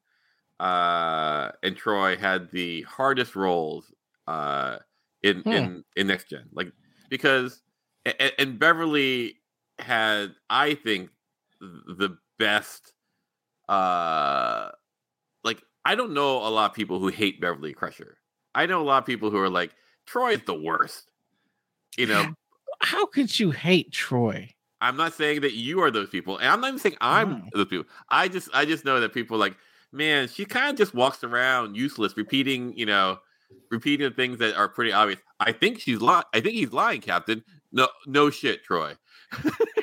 [0.61, 3.93] uh and troi had the hardest roles
[4.27, 4.79] uh
[5.25, 5.51] in hmm.
[5.51, 6.71] in in next gen like
[7.11, 7.63] because
[8.07, 9.37] and, and beverly
[9.81, 11.11] had i think
[11.61, 12.93] the best
[13.69, 14.71] uh
[15.45, 18.17] like I don't know a lot of people who hate Beverly Crusher.
[18.55, 19.75] I know a lot of people who are like
[20.07, 21.11] Troi's the worst.
[21.97, 22.35] You know,
[22.81, 24.51] how could you hate Troi?
[24.81, 27.49] I'm not saying that you are those people, and I'm not even saying I'm oh.
[27.53, 27.87] those people.
[28.09, 29.57] I just I just know that people like,
[29.93, 33.19] man, she kind of just walks around useless, repeating, you know,
[33.71, 35.21] repeating things that are pretty obvious.
[35.41, 36.25] I think she's lying.
[36.33, 37.43] I think he's lying, Captain.
[37.73, 38.97] No, no shit, Troi.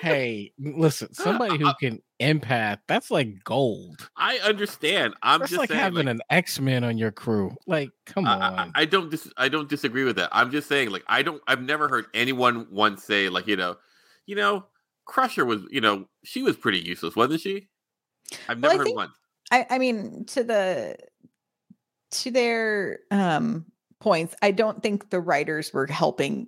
[0.01, 4.09] hey, listen, somebody who can empath, that's like gold.
[4.15, 5.15] I understand.
[5.21, 7.55] I'm that's just like saying, having like, an X-Men on your crew.
[7.67, 8.41] Like, come on.
[8.41, 10.29] I, I, don't dis- I don't disagree with that.
[10.31, 13.75] I'm just saying, like, I don't I've never heard anyone once say, like, you know,
[14.25, 14.65] you know,
[15.05, 17.67] Crusher was, you know, she was pretty useless, wasn't she?
[18.47, 19.11] I've never well, heard one.
[19.51, 20.95] I, I mean, to the
[22.11, 23.65] to their um
[23.99, 26.47] points, I don't think the writers were helping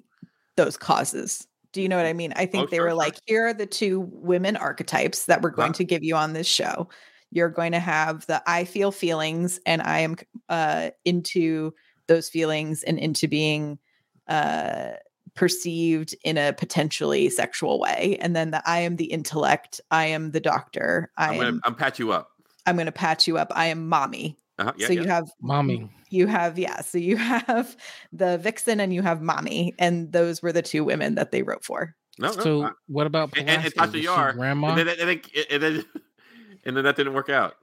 [0.57, 2.34] those causes Do you know what I mean?
[2.36, 2.95] I think Oh, they sure, were sure.
[2.95, 5.78] like, here are the two women archetypes that we're going Uh-huh.
[5.78, 6.89] to give you on this show.
[7.32, 10.16] You're going to have the I feel feelings and I am
[10.49, 11.74] uh into
[12.07, 13.80] those feelings and into being
[14.28, 14.93] uh
[15.36, 18.18] perceived in a potentially sexual way.
[18.22, 21.59] And then the I am the intellect, I am the doctor, I I'm am gonna
[21.66, 22.30] I'm patch you up.
[22.66, 24.38] I'm gonna patch you up, I am mommy.
[24.64, 24.74] Uh-huh.
[24.78, 25.01] Yeah, so yeah.
[25.01, 25.89] you have Mommy.
[26.09, 27.76] you have yeah so you have
[28.14, 31.64] the vixen and you have mommy and those were the two women that they wrote
[31.66, 32.43] for no, no.
[32.43, 34.70] So I- what about and, and, and Tasha Yar, grandma?
[34.70, 35.86] and then, and then, and then
[36.66, 37.55] and then that didn't work out.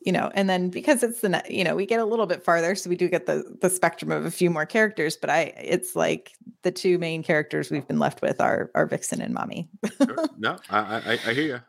[0.00, 2.74] you know and then because it's the you know we get a little bit farther
[2.74, 5.94] so we do get the the spectrum of a few more characters but i it's
[5.94, 9.68] like the two main characters we've been left with are are vixen and mommy
[9.98, 10.26] Sure.
[10.38, 11.60] no, I, I I hear you.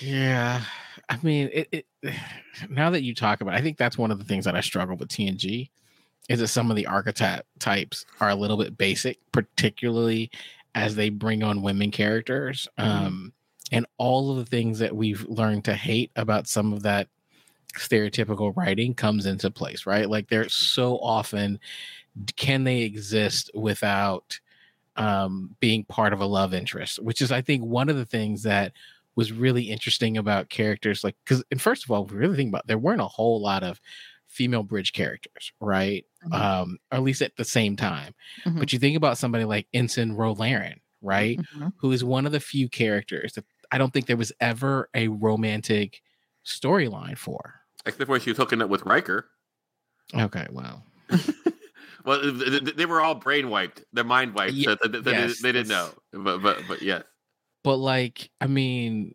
[0.00, 0.62] Yeah,
[1.08, 1.86] I mean, it, it.
[2.70, 4.62] Now that you talk about, it, I think that's one of the things that I
[4.62, 5.68] struggle with TNG,
[6.30, 10.30] is that some of the archetype types are a little bit basic, particularly
[10.74, 12.84] as they bring on women characters, Mhm.
[12.84, 13.32] um,
[13.72, 17.08] and all of the things that we've learned to hate about some of that
[17.74, 20.08] stereotypical writing comes into place, right?
[20.08, 21.60] Like they're so often,
[22.36, 24.40] can they exist without
[24.96, 27.02] um, being part of a love interest?
[27.02, 28.72] Which is, I think, one of the things that
[29.16, 32.50] was really interesting about characters like because and first of all if we really think
[32.50, 33.80] about there weren't a whole lot of
[34.28, 36.34] female bridge characters right Mhm.
[36.34, 38.14] um or at least at the same time
[38.44, 38.58] Mhm.
[38.58, 41.72] but you think about somebody like ensign Ro Laren right Mhm.
[41.78, 45.08] who is one of the few characters that i don't think there was ever a
[45.08, 46.02] romantic
[46.44, 47.54] storyline for
[47.86, 49.30] Except when she was hooking up with Riker.
[50.14, 50.84] okay well
[52.04, 53.82] Well, th- th- th- they were all brain wiped.
[53.92, 54.52] Their mind wiped.
[54.52, 55.90] Ye- so th- th- they, yes, they didn't know.
[56.12, 57.02] But but but yes.
[57.66, 59.12] But like i mean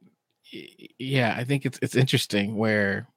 [0.99, 3.08] yeah i think it's it's interesting where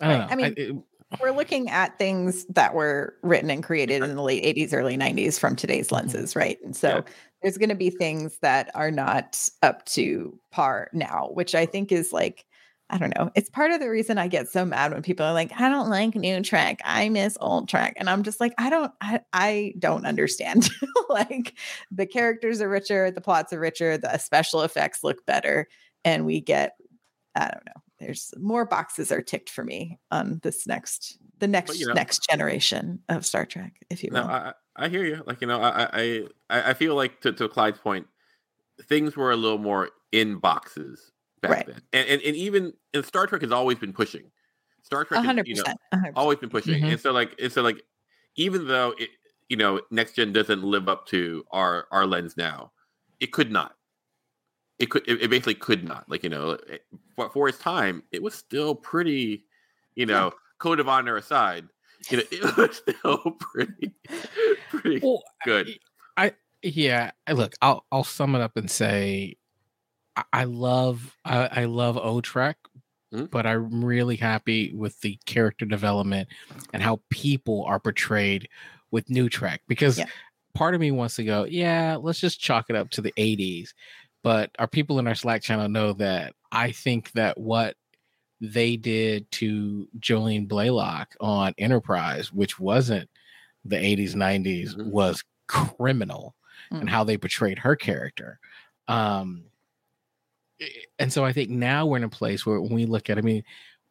[0.00, 0.76] i don't know I mean, it-
[1.20, 5.38] we're looking at things that were written and created in the late 80s early 90s
[5.40, 5.92] from today's Mhm.
[5.92, 7.00] lenses right and so Yeah.
[7.42, 11.90] there's going to be things that are not up to par now which i think
[11.90, 12.46] is like
[12.94, 15.34] i don't know it's part of the reason i get so mad when people are
[15.34, 18.70] like i don't like new trek i miss old trek and i'm just like i
[18.70, 20.70] don't i, I don't understand
[21.10, 21.58] like
[21.90, 25.68] the characters are richer the plots are richer the special effects look better
[26.04, 26.76] and we get
[27.34, 31.78] i don't know there's more boxes are ticked for me on this next the next
[31.78, 34.24] you know- next generation of Star Trek, if you will.
[34.24, 35.22] I, I I hear you.
[35.26, 38.06] Like you know, I I I I feel like to, to Clyde's point,
[38.82, 41.12] things were a little more in boxes
[41.48, 41.66] back Right.
[41.66, 44.30] then, and, and and even and Star Trek has always been pushing.
[44.82, 45.78] Star Trek, is, hundred you know, percent.
[45.92, 46.16] a hundred percent.
[46.18, 46.90] always been pushing, Mhm.
[46.92, 47.82] and so like and so like
[48.36, 49.10] even though it
[49.48, 52.72] you know next gen doesn't live up to our our lens now,
[53.20, 53.76] it could not.
[54.78, 55.08] It could.
[55.08, 56.08] It, it basically could not.
[56.10, 56.84] Like you know, it-
[57.16, 59.44] for, for its time, it was still pretty.
[59.94, 61.68] You know, code of honor aside,
[62.10, 63.94] you know, it was still pretty,
[64.70, 65.68] pretty well, good.
[66.62, 69.36] yeah I, look i'll i'll sum it up and say
[70.32, 72.56] i, love I, I love o trek
[73.12, 73.30] Mhm.
[73.30, 76.28] but i'm really happy with the character development
[76.72, 78.48] and how people are portrayed
[78.90, 80.06] with new trek because Yeah.
[80.54, 83.72] part of me wants to go yeah let's just chalk it up to the 80s
[84.22, 87.76] but our people in our slack channel know that i think that what
[88.40, 93.08] they did to jolene Blalock on enterprise which wasn't
[93.64, 94.90] the 80s 90s Mhm.
[94.90, 96.34] was criminal
[96.70, 96.90] and Mm.
[96.90, 98.38] how they portrayed her character.
[98.88, 99.44] Um,
[100.98, 103.20] and so I think now we're in a place where when we look at, I
[103.22, 103.42] mean,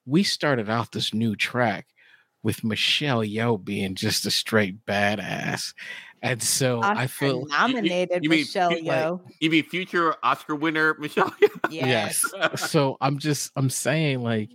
[0.06, 1.88] we started off this new Trek
[2.42, 5.74] with Michelle Yeoh being just a straight badass,
[6.22, 9.22] and so I feel nominated you mean Michelle fu- like- Yeoh.
[9.40, 11.34] You mean future Oscar winner Michelle?
[11.70, 12.24] Yes.
[12.36, 12.70] yes.
[12.70, 14.50] so I'm just I'm saying like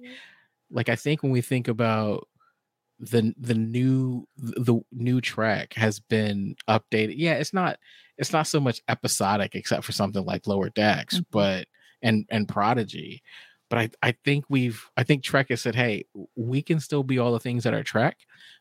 [0.71, 2.29] like I think when we think about
[3.01, 7.15] the the new the new Trek has been updated.
[7.17, 7.79] Yeah, it's not
[8.19, 11.25] it's not so much episodic except for something like Lower Decks, Mhm.
[11.31, 11.67] but
[12.03, 13.22] and and Prodigy.
[13.70, 16.05] But I I think we've I think Trek has said, hey,
[16.36, 18.18] we can still be all the things that are Trek,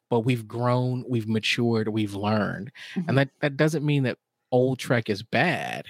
[0.10, 3.06] but we've grown, we've matured, we've learned, Mhm.
[3.08, 4.18] and that that doesn't mean that
[4.52, 5.86] old Trek is bad,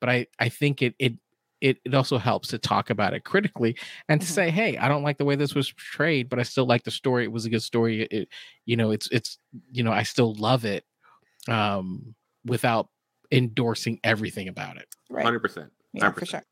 [0.00, 1.14] but I I think it it
[1.60, 3.76] it, it also helps to talk about it critically
[4.08, 4.30] and to Mhm.
[4.30, 6.90] say, hey, I don't like the way this was portrayed, but I still like the
[6.90, 7.22] story.
[7.22, 8.02] It was a good story.
[8.02, 8.28] It,
[8.64, 9.38] you know, it's it's
[9.70, 10.84] you know, I still love it
[11.48, 12.88] um without
[13.30, 14.86] endorsing everything about it.
[15.10, 15.24] Right.
[15.24, 15.70] Hundred percent.
[15.92, 16.42] Yeah, for sure.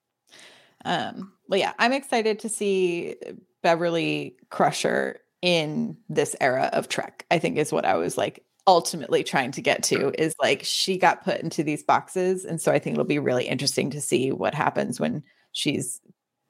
[0.85, 3.17] Um, well, yeah, I'm excited to see
[3.63, 7.27] Beverly Crusher in this era of Trek.
[7.31, 10.97] I think is what I was like ultimately trying to get to is like she
[10.97, 14.33] got put into these boxes, and so I think it'll be really interesting to see
[14.33, 15.23] what happens when
[15.53, 16.01] she's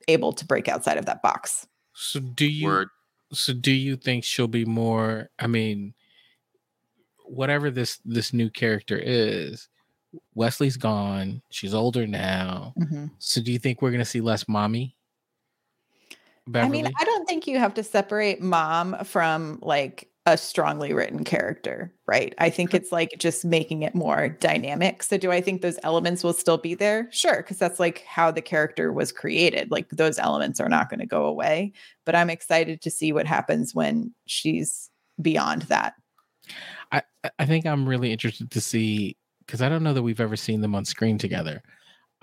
[0.09, 1.66] able to break outside of that box.
[1.95, 2.89] So do you Word.
[3.33, 5.95] so do you think she'll be more i mean
[7.24, 9.68] whatever this this new character is
[10.35, 11.43] Wesley's gone.
[11.51, 12.73] She's older now.
[12.79, 13.11] Mhm.
[13.19, 14.97] So do you think we're gonna see less mommy?
[16.55, 21.23] I mean, I don't think you have to separate mom from like a strongly written
[21.25, 22.35] character, right?
[22.39, 25.03] I think it's like just making it more dynamic.
[25.03, 27.09] So, do I think those elements will still be there?
[27.13, 29.71] Sure, because that's like how the character was created.
[29.71, 31.73] Like those elements are not going to go away.
[32.05, 34.91] But I'm excited to see what happens when she's
[35.23, 35.95] beyond that.
[36.93, 37.03] I-
[37.39, 39.17] I think I'm really interested to see
[39.51, 41.61] because I don't know that we've ever seen them on screen together.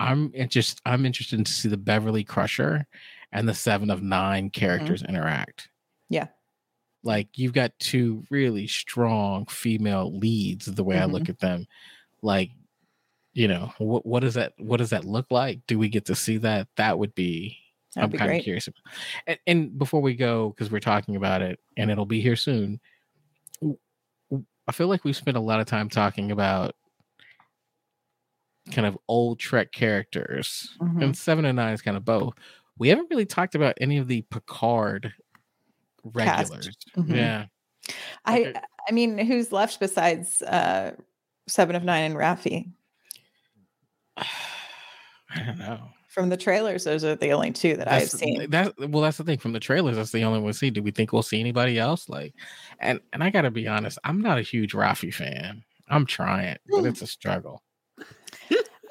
[0.00, 0.80] I'm interested.
[0.86, 2.86] I'm interested to see the Beverly Crusher
[3.32, 5.68] and the Seven of Nine characters interact.
[6.08, 6.28] Yeah.
[7.02, 10.66] like you've got two really strong female leads.
[10.66, 11.66] The way I look at them,
[12.22, 12.50] like
[13.34, 15.60] you know, what what does that what does that look like?
[15.66, 16.68] Do we get to see that?
[16.76, 17.58] That would be.
[17.94, 18.68] That'd I'm kind of curious.
[19.26, 22.80] And, and before we go, because we're talking about it, and it'll be here soon.
[24.68, 26.74] I feel like we've spent a lot of time talking about
[28.72, 31.02] kind of old Trek characters, Mhm.
[31.04, 32.34] and Seven and Nine is kind of both.
[32.78, 35.12] We haven't really talked about any of the Picard
[36.04, 36.70] regulars.
[36.96, 37.16] Mhm.
[37.16, 37.46] Yeah,
[38.24, 38.54] I
[38.88, 40.94] I mean, who's left besides uh,
[41.48, 42.70] Seven of Nine and Raffi?
[44.16, 45.90] I don't know.
[46.08, 48.50] From the trailers, those are the only two that I've seen.
[48.50, 49.38] That well, that's the thing.
[49.38, 50.70] From the trailers, that's the only one we see.
[50.70, 52.08] Do we think we'll see anybody else?
[52.08, 52.34] Like,
[52.80, 55.62] and and I gotta be honest, I'm not a huge Raffi fan.
[55.88, 57.62] I'm trying, but it's a struggle.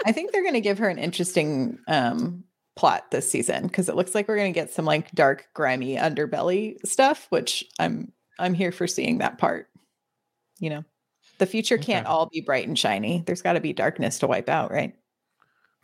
[0.07, 2.43] I think they're going to give her an interesting um,
[2.75, 5.97] plot this season because it looks like we're going to get some like dark, grimy
[5.97, 9.67] underbelly stuff, which I'm I'm here for seeing that part.
[10.59, 10.83] You know,
[11.39, 12.11] the future can't Okay.
[12.11, 13.23] all be bright and shiny.
[13.25, 14.95] There's got to be darkness to wipe out, right?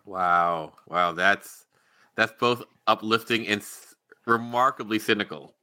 [0.06, 1.66] Wow, wow, that's
[2.16, 3.96] that's both uplifting and s-
[4.26, 5.56] remarkably cynical.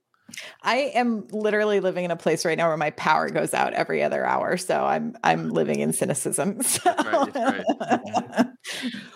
[0.63, 4.03] I am literally living in a place right now where my power goes out every
[4.03, 6.61] other hour, so I'm I'm living in cynicism.
[6.71, 6.95] So.
[6.95, 8.49] right, that's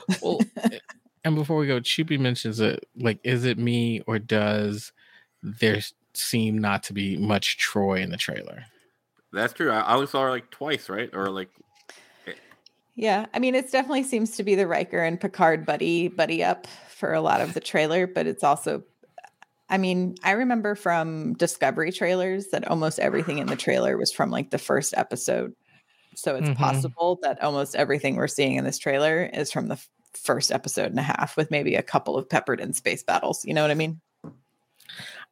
[0.22, 0.78] Well, eh,
[1.24, 2.86] and before we go, Chupi mentions it.
[2.96, 4.92] Like, is it me or does
[5.42, 5.80] there
[6.14, 8.64] seem not to be much Troi in the trailer?
[9.32, 9.70] That's true.
[9.70, 11.10] I I only saw her like twice, right?
[11.12, 11.50] Or like,
[12.94, 16.66] Yeah, I mean, it definitely seems to be the Riker and Picard buddy buddy up
[16.88, 18.82] for a lot of the trailer, but it's also,
[19.68, 24.30] I mean, I remember from Discovery trailers that almost everything in the trailer was from
[24.30, 25.54] like the first episode.
[26.14, 26.56] So it's Mhm.
[26.56, 30.90] possible that almost everything we're seeing in this trailer is from the f- first episode
[30.90, 33.44] and a half, with maybe a couple of peppered in space battles.
[33.44, 34.00] You know what I mean?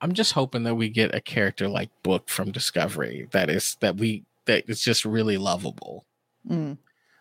[0.00, 3.96] I'm just hoping that we get a character like Book from Discovery that is that
[3.96, 6.04] we that is just really lovable.
[6.48, 6.78] Mm.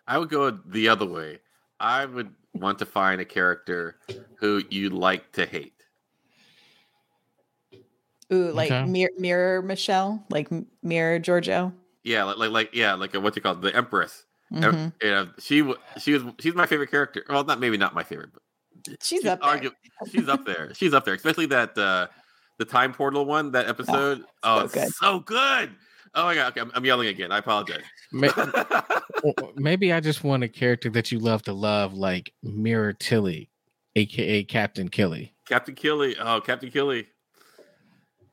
[0.07, 1.39] I would go the other way.
[1.79, 3.97] I would want to find a character
[4.37, 5.73] who you like to hate.
[8.33, 8.85] Ooh, like Okay.
[8.89, 10.49] Mir- Mirror Michelle, like
[10.83, 11.73] Mirror Georgiou.
[12.03, 13.43] Yeah, like like, like yeah, like a, what's it?
[13.43, 14.25] The Empress.
[14.53, 14.93] Em- Mhm.
[15.01, 17.23] you know, she she was she's my favorite character.
[17.29, 18.41] Well, not maybe not my favorite, but
[19.01, 19.71] She's up there.
[20.11, 20.73] she's up there.
[20.75, 22.07] She's up there, especially that uh
[22.57, 23.51] the time portal one.
[23.51, 24.23] That episode.
[24.43, 24.89] Oh, so it's good.
[24.93, 25.71] so good.
[26.15, 27.31] Oh my god, okay, I'm, I'm yelling again.
[27.31, 27.83] I apologize.
[28.11, 28.29] May-
[29.55, 33.49] Maybe I just want a character that you love to love, like Mirror Tilly,
[33.95, 35.33] aka Captain Killy.
[35.47, 36.15] Captain Killy.
[36.19, 37.07] Oh, Captain Killy.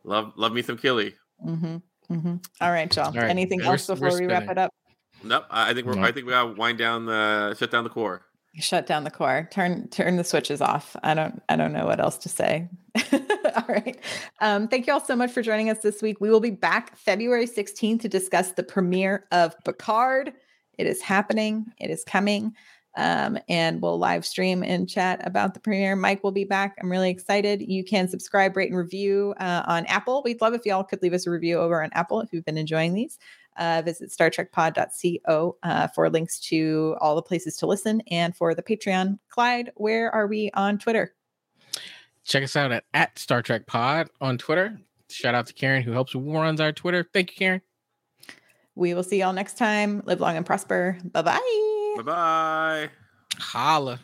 [0.04, 1.14] Love love me some Killy.
[1.46, 1.76] Mm-hmm.
[2.14, 2.36] Mm-hmm.
[2.60, 3.06] All right, y'all.
[3.06, 4.72] All right, Anything we're- else before we're we wrap it up?
[5.22, 5.44] Nope.
[5.50, 6.02] I I think we're No.
[6.02, 8.22] I think we gotta wind down the shut down the core.
[8.60, 9.48] Shut down the core.
[9.52, 10.96] Turn turn the switches off.
[11.02, 12.68] I don't I don't know what else to say.
[13.12, 13.98] all right.
[14.40, 16.20] Um, thank you all so much for joining us this week.
[16.20, 20.32] We will be back February 16th to discuss the premiere of Picard.
[20.78, 21.66] It is happening.
[21.78, 22.54] It is coming.
[22.98, 25.94] Um, and we'll live stream and chat about the premiere.
[25.94, 26.76] Mike will be back.
[26.80, 27.62] I'm really excited.
[27.62, 30.20] You can subscribe, rate, and review uh, on Apple.
[30.24, 32.58] We'd love if y'all could leave us a review over on Apple if you've been
[32.58, 33.18] enjoying these.
[33.56, 38.62] Uh, visit StarTrekPod.co uh, for links to all the places to listen and for the
[38.62, 39.20] Patreon.
[39.28, 41.14] Clyde, where are we on Twitter?
[42.24, 44.76] Check us out at, at Star Trek Pod on Twitter.
[45.08, 47.08] Shout out to Karen who helps runs our Twitter.
[47.12, 47.62] Thank you, Karen.
[48.74, 50.02] We will see y'all next time.
[50.04, 50.98] Live long and prosper.
[51.04, 51.74] Bye bye.
[51.98, 52.90] Bye bye.
[53.40, 53.98] Holla.